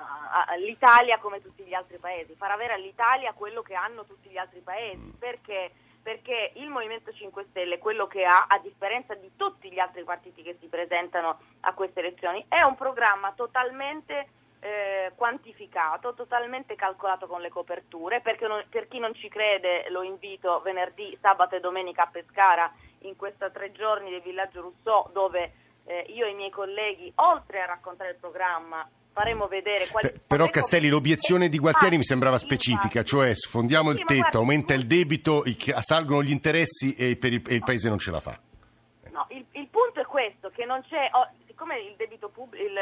l'Italia 0.59 1.19
come 1.19 1.41
tutti 1.41 1.65
gli 1.65 1.75
altri 1.75 1.99
paesi, 1.99 2.35
far 2.35 2.51
avere 2.51 2.75
all'Italia 2.75 3.33
quello 3.33 3.63
che 3.63 3.75
hanno 3.75 4.05
tutti 4.05 4.29
gli 4.29 4.37
altri 4.37 4.61
paesi, 4.61 5.03
mm. 5.03 5.11
perché, 5.19 5.73
perché 6.03 6.53
il 6.55 6.69
Movimento 6.69 7.13
5 7.13 7.47
Stelle 7.51 7.79
quello 7.79 8.07
che 8.07 8.25
ha, 8.25 8.47
a 8.49 8.59
differenza 8.59 9.15
di 9.15 9.33
tutti 9.37 9.71
gli 9.71 9.79
altri 9.79 10.05
partiti 10.05 10.43
che 10.43 10.57
si 10.61 10.67
presentano 10.67 11.39
a 11.61 11.75
queste 11.75 12.01
elezioni, 12.01 12.45
è 12.49 12.63
un 12.63 12.77
programma 12.77 13.33
totalmente 13.33 14.29
eh, 14.61 15.13
quantificato, 15.15 16.13
totalmente 16.15 16.77
calcolato 16.77 17.27
con 17.27 17.41
le 17.41 17.49
coperture, 17.49 18.23
non, 18.41 18.65
per 18.69 18.89
chi 18.89 18.99
non 18.99 19.15
ci 19.15 19.29
crede 19.29 19.89
lo 19.89 20.03
invito 20.03 20.61
venerdì, 20.61 21.17
sabato 21.21 21.57
e 21.57 21.61
domenica 21.61 22.03
a 22.03 22.09
Pescara 22.09 22.71
in 23.05 23.17
questi 23.17 23.45
tre 23.53 23.73
giorni 23.73 24.11
del 24.11 24.21
villaggio 24.21 24.61
Rousseau 24.61 25.09
dove 25.13 25.53
eh, 25.85 26.07
io 26.09 26.27
e 26.27 26.31
i 26.31 26.35
miei 26.35 26.51
colleghi, 26.51 27.13
oltre 27.17 27.61
a 27.61 27.67
raccontare 27.67 28.11
il 28.11 28.17
programma, 28.17 28.89
faremo 29.13 29.47
vedere 29.47 29.87
quali... 29.89 30.11
P- 30.11 30.21
però 30.27 30.49
Castelli, 30.49 30.89
l'obiezione 30.89 31.49
di 31.49 31.59
Gualtieri 31.59 31.97
mi 31.97 32.05
sembrava 32.05 32.39
specifica, 32.39 33.03
cioè 33.03 33.35
sfondiamo 33.35 33.91
il 33.91 33.99
tetto, 33.99 34.15
guarda, 34.15 34.39
aumenta 34.39 34.75
il 34.75 34.87
debito, 34.87 35.43
salgono 35.81 36.23
gli 36.23 36.31
interessi 36.31 36.95
e, 36.95 37.19
il, 37.21 37.43
e 37.47 37.55
il 37.55 37.63
Paese 37.65 37.89
non 37.89 37.99
ce 37.99 38.11
la 38.11 38.21
fa. 38.21 38.39
No, 39.11 39.27
il, 39.31 39.45
il, 39.53 39.69
punto 39.69 40.01
è 40.01 40.05
questo, 40.05 40.51
che 40.51 40.65
non 40.65 40.83
c'è... 40.89 41.09
Oh, 41.13 41.29
siccome 41.47 41.79
il 41.81 41.95
debito, 41.97 42.31
pub, 42.31 42.55
il, 42.55 42.73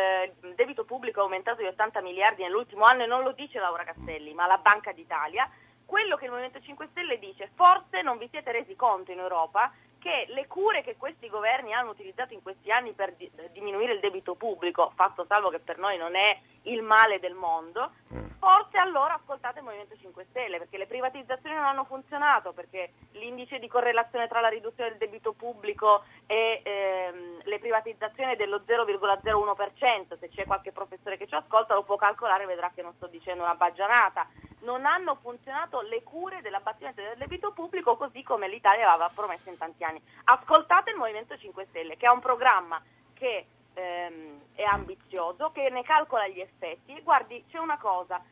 il 0.42 0.54
debito, 0.54 0.84
pubblico 0.84 1.20
è 1.20 1.22
aumentato 1.22 1.60
di 1.60 1.66
80 1.66 2.00
miliardi 2.00 2.42
nell'ultimo 2.42 2.84
anno 2.84 3.02
e 3.02 3.06
non 3.06 3.22
lo 3.22 3.32
dice 3.32 3.58
Laura 3.58 3.82
Castelli, 3.82 4.32
ma 4.34 4.46
la 4.46 4.58
Banca 4.58 4.92
d'Italia, 4.92 5.50
quello 5.84 6.16
che 6.16 6.26
il 6.26 6.30
Movimento 6.30 6.60
5 6.60 6.88
Stelle 6.90 7.18
dice, 7.18 7.50
forse 7.54 8.02
non 8.02 8.18
vi 8.18 8.28
siete 8.30 8.52
resi 8.52 8.76
conto 8.76 9.10
in 9.10 9.18
Europa 9.18 9.72
che 10.08 10.24
le 10.32 10.46
cure 10.46 10.82
che 10.82 10.96
questi 10.96 11.28
governi 11.28 11.74
hanno 11.74 11.90
utilizzato 11.90 12.32
in 12.32 12.40
questi 12.40 12.70
anni 12.70 12.92
per 12.92 13.12
di- 13.12 13.30
diminuire 13.52 13.92
il 13.92 14.00
debito 14.00 14.34
pubblico, 14.34 14.90
fatto 14.94 15.26
salvo 15.28 15.50
che 15.50 15.58
per 15.58 15.76
noi 15.76 15.98
non 15.98 16.16
è 16.16 16.38
il 16.62 16.80
male 16.80 17.20
del 17.20 17.34
mondo, 17.34 17.92
mm. 18.14 18.37
Forse 18.38 18.78
allora 18.78 19.14
ascoltate 19.14 19.58
il 19.58 19.64
Movimento 19.64 19.96
5 19.96 20.26
Stelle, 20.30 20.58
perché 20.58 20.78
le 20.78 20.86
privatizzazioni 20.86 21.56
non 21.56 21.64
hanno 21.64 21.84
funzionato, 21.84 22.52
perché 22.52 22.92
l'indice 23.12 23.58
di 23.58 23.68
correlazione 23.68 24.28
tra 24.28 24.40
la 24.40 24.48
riduzione 24.48 24.90
del 24.90 24.98
debito 24.98 25.32
pubblico 25.32 26.04
e 26.26 26.62
ehm, 26.64 27.40
le 27.42 27.58
privatizzazioni 27.58 28.32
è 28.32 28.36
dello 28.36 28.62
0,01%, 28.66 30.18
se 30.18 30.28
c'è 30.28 30.44
qualche 30.44 30.72
professore 30.72 31.16
che 31.16 31.26
ci 31.26 31.34
ascolta 31.34 31.74
lo 31.74 31.82
può 31.82 31.96
calcolare 31.96 32.44
e 32.44 32.46
vedrà 32.46 32.70
che 32.74 32.82
non 32.82 32.94
sto 32.94 33.06
dicendo 33.06 33.42
una 33.42 33.54
baggianata. 33.54 34.26
Non 34.60 34.86
hanno 34.86 35.16
funzionato 35.20 35.80
le 35.82 36.02
cure 36.02 36.40
dell'abbattimento 36.40 37.00
del 37.00 37.16
debito 37.16 37.52
pubblico 37.52 37.96
così 37.96 38.22
come 38.22 38.48
l'Italia 38.48 38.90
aveva 38.90 39.10
promesso 39.14 39.48
in 39.48 39.58
tanti 39.58 39.84
anni. 39.84 40.02
Ascoltate 40.24 40.90
il 40.90 40.96
Movimento 40.96 41.36
5 41.36 41.66
Stelle, 41.68 41.96
che 41.96 42.06
ha 42.06 42.12
un 42.12 42.20
programma 42.20 42.82
che 43.14 43.46
ehm, 43.78 44.40
è 44.54 44.62
ambizioso, 44.62 45.50
che 45.52 45.68
ne 45.70 45.82
calcola 45.82 46.26
gli 46.28 46.40
effetti. 46.40 47.00
Guardi, 47.02 47.44
c'è 47.48 47.58
una 47.58 47.78
cosa, 47.78 48.22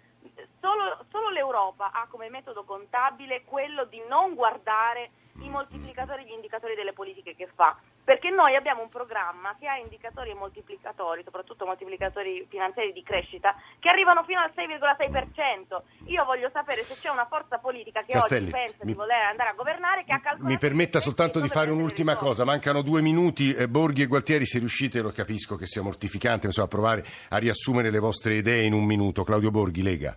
solo, 0.67 1.05
solo 1.13 1.29
l'Europa 1.31 1.93
ha 1.93 2.07
come 2.11 2.29
metodo 2.29 2.65
contabile 2.65 3.43
quello 3.45 3.85
di 3.85 4.03
non 4.09 4.35
guardare 4.35 5.11
i 5.43 5.51
moltiplicatori 5.51 6.23
e 6.23 6.27
gli 6.27 6.33
indicatori 6.33 6.75
delle 6.75 6.95
politiche 6.95 7.37
che 7.37 7.47
fa, 7.55 7.77
perché 8.03 8.31
noi 8.31 8.57
abbiamo 8.57 8.81
un 8.81 8.89
programma 8.89 9.55
che 9.61 9.69
ha 9.69 9.77
indicatori 9.77 10.31
e 10.31 10.35
moltiplicatori, 10.35 11.23
soprattutto 11.23 11.67
moltiplicatori 11.67 12.47
finanziari 12.49 12.91
di 12.93 13.03
crescita, 13.03 13.55
che 13.79 13.91
arrivano 13.91 14.25
fino 14.25 14.41
al 14.41 14.51
6,6%. 14.57 15.83
Io 16.07 16.25
voglio 16.25 16.49
sapere 16.53 16.83
se 16.85 16.95
c'è 16.95 17.11
una 17.11 17.27
forza 17.27 17.59
politica 17.59 18.03
che 18.03 18.13
Castelli, 18.13 18.45
oggi 18.45 18.51
pensa 18.53 18.79
mi- 18.81 18.93
di 18.93 18.97
voler 18.97 19.23
andare 19.29 19.51
a 19.51 19.53
governare 19.53 20.05
che 20.05 20.13
ha 20.15 20.21
calcolato 20.21 20.49
Mi 20.51 20.59
permetta 20.59 21.01
soltanto 21.01 21.39
di 21.39 21.49
fare 21.49 21.71
un'ultima 21.71 22.17
cosa, 22.17 22.45
mancano 22.47 22.81
due 22.81 23.03
minuti, 23.03 23.53
Eh, 23.55 23.69
Borghi 23.69 24.03
e 24.03 24.07
Gualtieri, 24.07 24.47
se 24.47 24.59
riuscite, 24.59 25.01
lo 25.03 25.11
capisco 25.11 25.57
che 25.57 25.67
sia 25.67 25.83
mortificante, 25.83 26.47
insomma, 26.47 26.69
provare 26.69 27.05
a 27.29 27.37
riassumere 27.37 27.91
le 27.91 27.99
vostre 27.99 28.37
idee 28.37 28.65
in 28.65 28.73
un 28.73 28.85
minuto. 28.85 29.23
Claudio 29.23 29.51
Borghi, 29.51 29.83
Lega. 29.83 30.17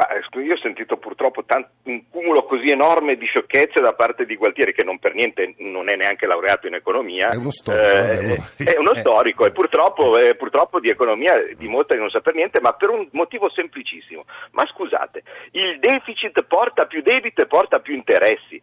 Ma, 0.00 0.08
eh, 0.08 0.40
io 0.40 0.54
ho 0.54 0.58
sentito 0.58 0.96
purtroppo 0.96 1.44
tan- 1.44 1.66
un 1.84 2.08
cumulo 2.08 2.44
così 2.44 2.70
enorme 2.70 3.16
di 3.16 3.26
sciocchezze 3.26 3.82
da 3.82 3.92
parte 3.92 4.24
di 4.24 4.34
Gualtieri, 4.36 4.72
che 4.72 4.82
non 4.82 4.98
per 4.98 5.12
niente 5.14 5.54
non 5.58 5.90
è 5.90 5.96
neanche 5.96 6.26
laureato 6.26 6.66
in 6.66 6.74
economia. 6.74 7.30
È 7.32 7.36
uno 7.36 7.50
storico, 7.50 7.84
Eh, 7.84 7.98
vabbè, 7.98 8.24
uno- 8.24 8.44
è 8.64 8.78
uno 8.78 8.92
eh. 8.96 9.00
storico 9.00 9.44
e 9.44 9.50
purtroppo, 9.50 10.16
eh, 10.16 10.34
purtroppo 10.36 10.80
di 10.80 10.88
economia 10.88 11.34
dimostra 11.54 11.96
di 11.96 12.00
non 12.00 12.08
saper 12.08 12.34
niente, 12.34 12.60
ma 12.60 12.72
per 12.72 12.88
un 12.88 13.06
motivo 13.12 13.50
semplicissimo. 13.50 14.24
Ma 14.52 14.64
scusate, 14.66 15.22
il 15.52 15.78
deficit 15.80 16.42
porta 16.44 16.86
più 16.86 17.02
debito 17.02 17.42
e 17.42 17.46
porta 17.46 17.80
più 17.80 17.94
interessi. 17.94 18.58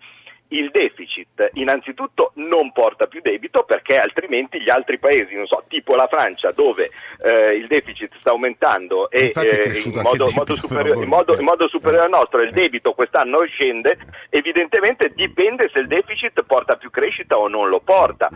Il 0.50 0.72
deficit 0.72 1.50
innanzitutto 1.54 2.32
non 2.36 2.72
porta 2.72 3.08
più 3.08 3.20
debito 3.22 3.64
perché 3.64 4.00
altrimenti 4.00 4.62
gli 4.62 4.70
altri 4.70 4.98
paesi, 4.98 5.36
non 5.36 5.46
so, 5.46 5.64
tipo 5.68 5.96
la 5.96 6.08
Francia, 6.08 6.52
dove 6.52 6.90
eh, 7.24 7.52
il 7.54 7.68
deficit 7.68 8.16
sta 8.18 8.32
aumentando 8.32 9.10
e 9.10 9.34
eh, 9.36 9.82
in, 9.84 10.02
modo, 10.02 10.26
debito, 10.26 10.32
modo 10.36 10.56
superiore, 10.56 11.04
in, 11.04 11.10
modo, 11.10 11.36
in 11.38 11.44
modo 11.44 11.68
superiore 11.68 12.06
al 12.06 12.12
nostro, 12.12 12.42
il 12.42 12.52
debito 12.52 12.94
quest'anno 12.94 13.44
scende, 13.46 13.98
evidentemente 14.30 15.12
dipende 15.14 15.70
se 15.74 15.80
il 15.80 15.88
deficit 15.88 16.44
porta 16.44 16.78
più 16.78 16.90
crescita 16.90 17.38
o 17.38 17.48
non 17.48 17.68
lo 17.70 17.80
porta. 17.80 18.30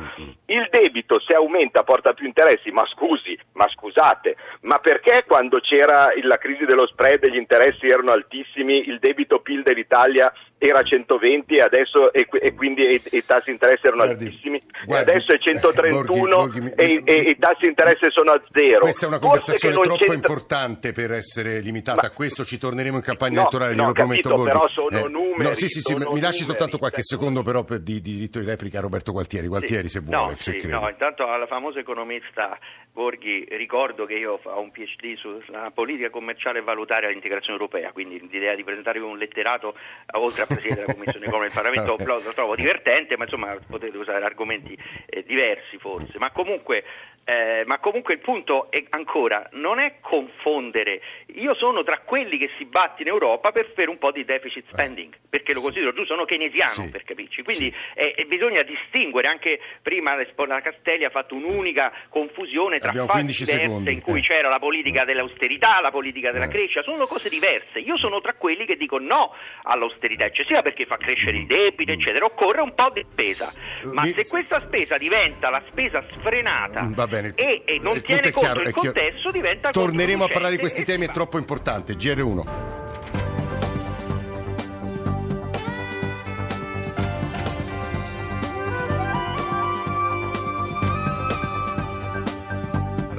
Il 0.45 0.67
debito 0.69 1.19
se 1.19 1.34
aumenta 1.34 1.84
porta 1.84 2.13
più 2.13 2.26
interessi, 2.26 2.71
ma 2.71 2.86
scusi, 2.88 3.38
ma 3.54 3.69
scusate, 3.69 4.36
ma 4.62 4.80
perché 4.80 5.24
quando 5.26 5.60
c'era 5.60 6.10
la 6.21 6.38
crisi 6.38 6.65
dello 6.65 6.88
spread 6.88 7.24
e 7.24 7.32
gli 7.32 7.38
interessi 7.38 7.88
erano 7.88 8.12
altissimi, 8.12 8.89
il 8.89 9.00
debito 9.00 9.39
PIL 9.39 9.63
dell'Italia 9.63 10.32
era 10.63 10.84
120 10.84 11.56
e 11.56 11.62
adesso 11.62 12.13
e, 12.13 12.28
e 12.39 12.54
quindi 12.54 12.84
i, 12.84 13.02
i 13.17 13.26
tassi 13.26 13.45
di 13.45 13.52
interesse 13.54 13.88
erano 13.88 14.04
Guardi, 14.06 14.26
altissimi 14.26 14.62
guardi, 14.86 15.10
e 15.10 15.13
adesso 15.15 15.34
è 15.34 15.38
131 15.39 16.04
Borghi, 16.06 16.30
Borghi, 16.30 16.62
mi- 16.62 16.71
e, 16.76 17.15
i 17.32 17.38
tassi 17.38 17.62
di 17.62 17.67
interesse 17.69 18.12
sono 18.12 18.32
a 18.32 18.41
zero. 18.52 18.80
Questa 18.82 19.06
è 19.06 19.08
una 19.08 19.17
conversazione 19.19 19.74
troppo 19.74 19.95
c'entra- 19.95 20.13
importante 20.13 20.91
per 20.91 21.12
essere 21.13 21.60
limitata 21.62 22.02
Ma- 22.04 22.08
a 22.10 22.12
questo, 22.12 22.43
ci 22.45 22.60
torneremo 22.60 22.97
in 22.97 23.02
campagna 23.02 23.36
No, 23.36 23.41
elettorale, 23.41 23.74
no, 23.74 23.82
glielo 23.82 23.93
capito, 23.93 24.30
prometto 24.30 24.30
Borghi. 24.30 24.52
però 24.52 24.67
sono 24.67 25.08
numeri, 25.08 25.43
no, 25.50 25.54
sì, 25.54 25.67
sì, 25.67 25.80
sì, 25.82 25.93
mi 25.95 26.00
lasci 26.04 26.19
numeri, 26.19 26.38
soltanto 26.43 26.78
qualche 26.78 27.02
secondo 27.02 27.41
però 27.41 27.63
per 27.63 27.80
di, 27.80 28.00
di 28.02 28.13
diritto 28.13 28.39
di 28.39 28.45
replica 28.45 28.78
a 28.78 28.82
Roberto 28.82 29.12
Gualtieri. 29.12 29.47
Gualtieri 29.47 29.88
se 29.88 30.00
vuole, 30.02 30.32
no, 30.32 30.36
se 30.38 30.62
no, 30.67 30.88
intanto 30.88 31.26
alla 31.28 31.47
famosa 31.47 31.80
economista 31.80 32.58
Borghi 32.93 33.47
ricordo 33.52 34.06
che 34.06 34.15
io 34.15 34.39
ho 34.43 34.62
un 34.62 34.69
PhD 34.71 35.15
sulla 35.15 35.71
politica 35.74 36.10
commerciale 36.10 36.60
e 36.60 36.62
valutaria 36.62 37.08
all'integrazione 37.08 37.58
europea, 37.58 37.91
quindi 37.93 38.19
l'idea 38.30 38.54
di 38.54 38.63
presentare 38.63 39.00
un 39.00 39.17
letterato 39.17 39.74
eh, 39.74 40.17
oltre 40.17 40.43
a 40.43 40.45
Presidente 40.53 40.81
della 40.81 40.93
Commissione 40.93 41.25
Economica 41.25 41.53
del 41.53 41.63
Parlamento. 41.63 42.03
Lo, 42.05 42.21
lo 42.23 42.33
trovo 42.33 42.55
divertente, 42.55 43.17
ma 43.17 43.23
insomma 43.25 43.57
potete 43.67 43.97
usare 43.97 44.23
argomenti 44.23 44.77
eh, 45.07 45.23
diversi 45.23 45.77
forse, 45.77 46.17
ma 46.17 46.31
comunque, 46.31 46.83
eh, 47.25 47.63
ma 47.65 47.79
comunque 47.79 48.13
il 48.15 48.19
punto 48.19 48.69
è 48.71 48.83
ancora 48.89 49.47
non 49.53 49.79
è 49.79 49.95
confondere, 50.01 51.01
io 51.35 51.53
sono 51.55 51.83
tra 51.83 51.99
quelli 51.99 52.37
che 52.37 52.49
si 52.57 52.65
batte 52.65 53.01
in 53.03 53.07
Europa 53.09 53.51
per 53.51 53.71
fare 53.75 53.89
un 53.89 53.97
po' 53.97 54.11
di 54.11 54.25
deficit 54.25 54.65
spending, 54.71 55.13
perché 55.29 55.53
lo 55.53 55.61
considero 55.61 55.91
giusto, 55.93 56.13
sono 56.13 56.25
keynesiano 56.25 56.85
Sì. 56.85 56.89
per 56.89 57.03
capirci, 57.03 57.43
quindi 57.43 57.73
eh, 57.93 58.13
eh, 58.17 58.25
bisogna 58.25 58.63
distinguere, 58.63 59.27
anche 59.27 59.59
prima 59.81 60.15
la 60.15 60.61
Castelli 60.61 61.05
ha 61.05 61.09
fatto 61.09 61.35
un'unica 61.35 61.91
confusione 62.09 62.79
tra 62.79 62.91
fasi 62.91 63.07
15 63.07 63.45
diverse 63.45 63.91
in 63.91 64.01
cui 64.01 64.19
eh. 64.19 64.23
c'era 64.23 64.49
la 64.49 64.59
politica 64.59 65.05
dell'austerità, 65.05 65.79
la 65.81 65.91
politica 65.91 66.31
della 66.31 66.45
Eh. 66.45 66.49
crescita, 66.49 66.81
sono 66.83 67.05
cose 67.05 67.29
diverse. 67.29 67.79
Io 67.79 67.97
sono 67.97 68.19
tra 68.21 68.33
quelli 68.33 68.65
che 68.65 68.75
dicono 68.75 69.05
no 69.05 69.33
all'austerità 69.63 70.25
eccessiva 70.41 70.62
perché 70.62 70.86
fa 70.86 70.97
crescere 70.97 71.38
il 71.38 71.45
debito, 71.45 71.91
eccetera. 71.91 72.25
Occorre 72.25 72.62
un 72.62 72.73
po' 72.73 72.89
di 72.93 73.06
spesa. 73.12 73.51
Ma 73.84 74.01
Mm. 74.04 74.13
Se 74.13 74.27
questa 74.27 74.60
spesa 74.62 74.97
diventa 74.97 75.49
la 75.49 75.62
spesa 75.69 76.04
sfrenata 76.12 76.84
Mm, 76.84 76.93
Va 76.93 77.08
bene. 77.08 77.34
e, 77.36 77.62
e 77.65 77.80
non 77.80 77.95
Il 77.95 78.01
punto 78.01 78.06
tiene 78.06 78.32
conto 78.32 78.39
chiaro, 78.39 78.62
il 78.62 78.73
contesto, 78.73 79.32
diventa 79.32 79.69
Torneremo 79.69 80.23
a 80.23 80.27
parlare 80.27 80.54
di 80.56 80.60
questi 80.60 80.82
e 80.82 80.86
temi, 80.86 81.06
è 81.06 81.10
troppo 81.12 81.38
importante. 81.38 81.93
GR1. 81.93 82.69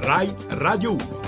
Rai 0.05 0.35
Radio 0.51 0.93
1. 0.93 1.22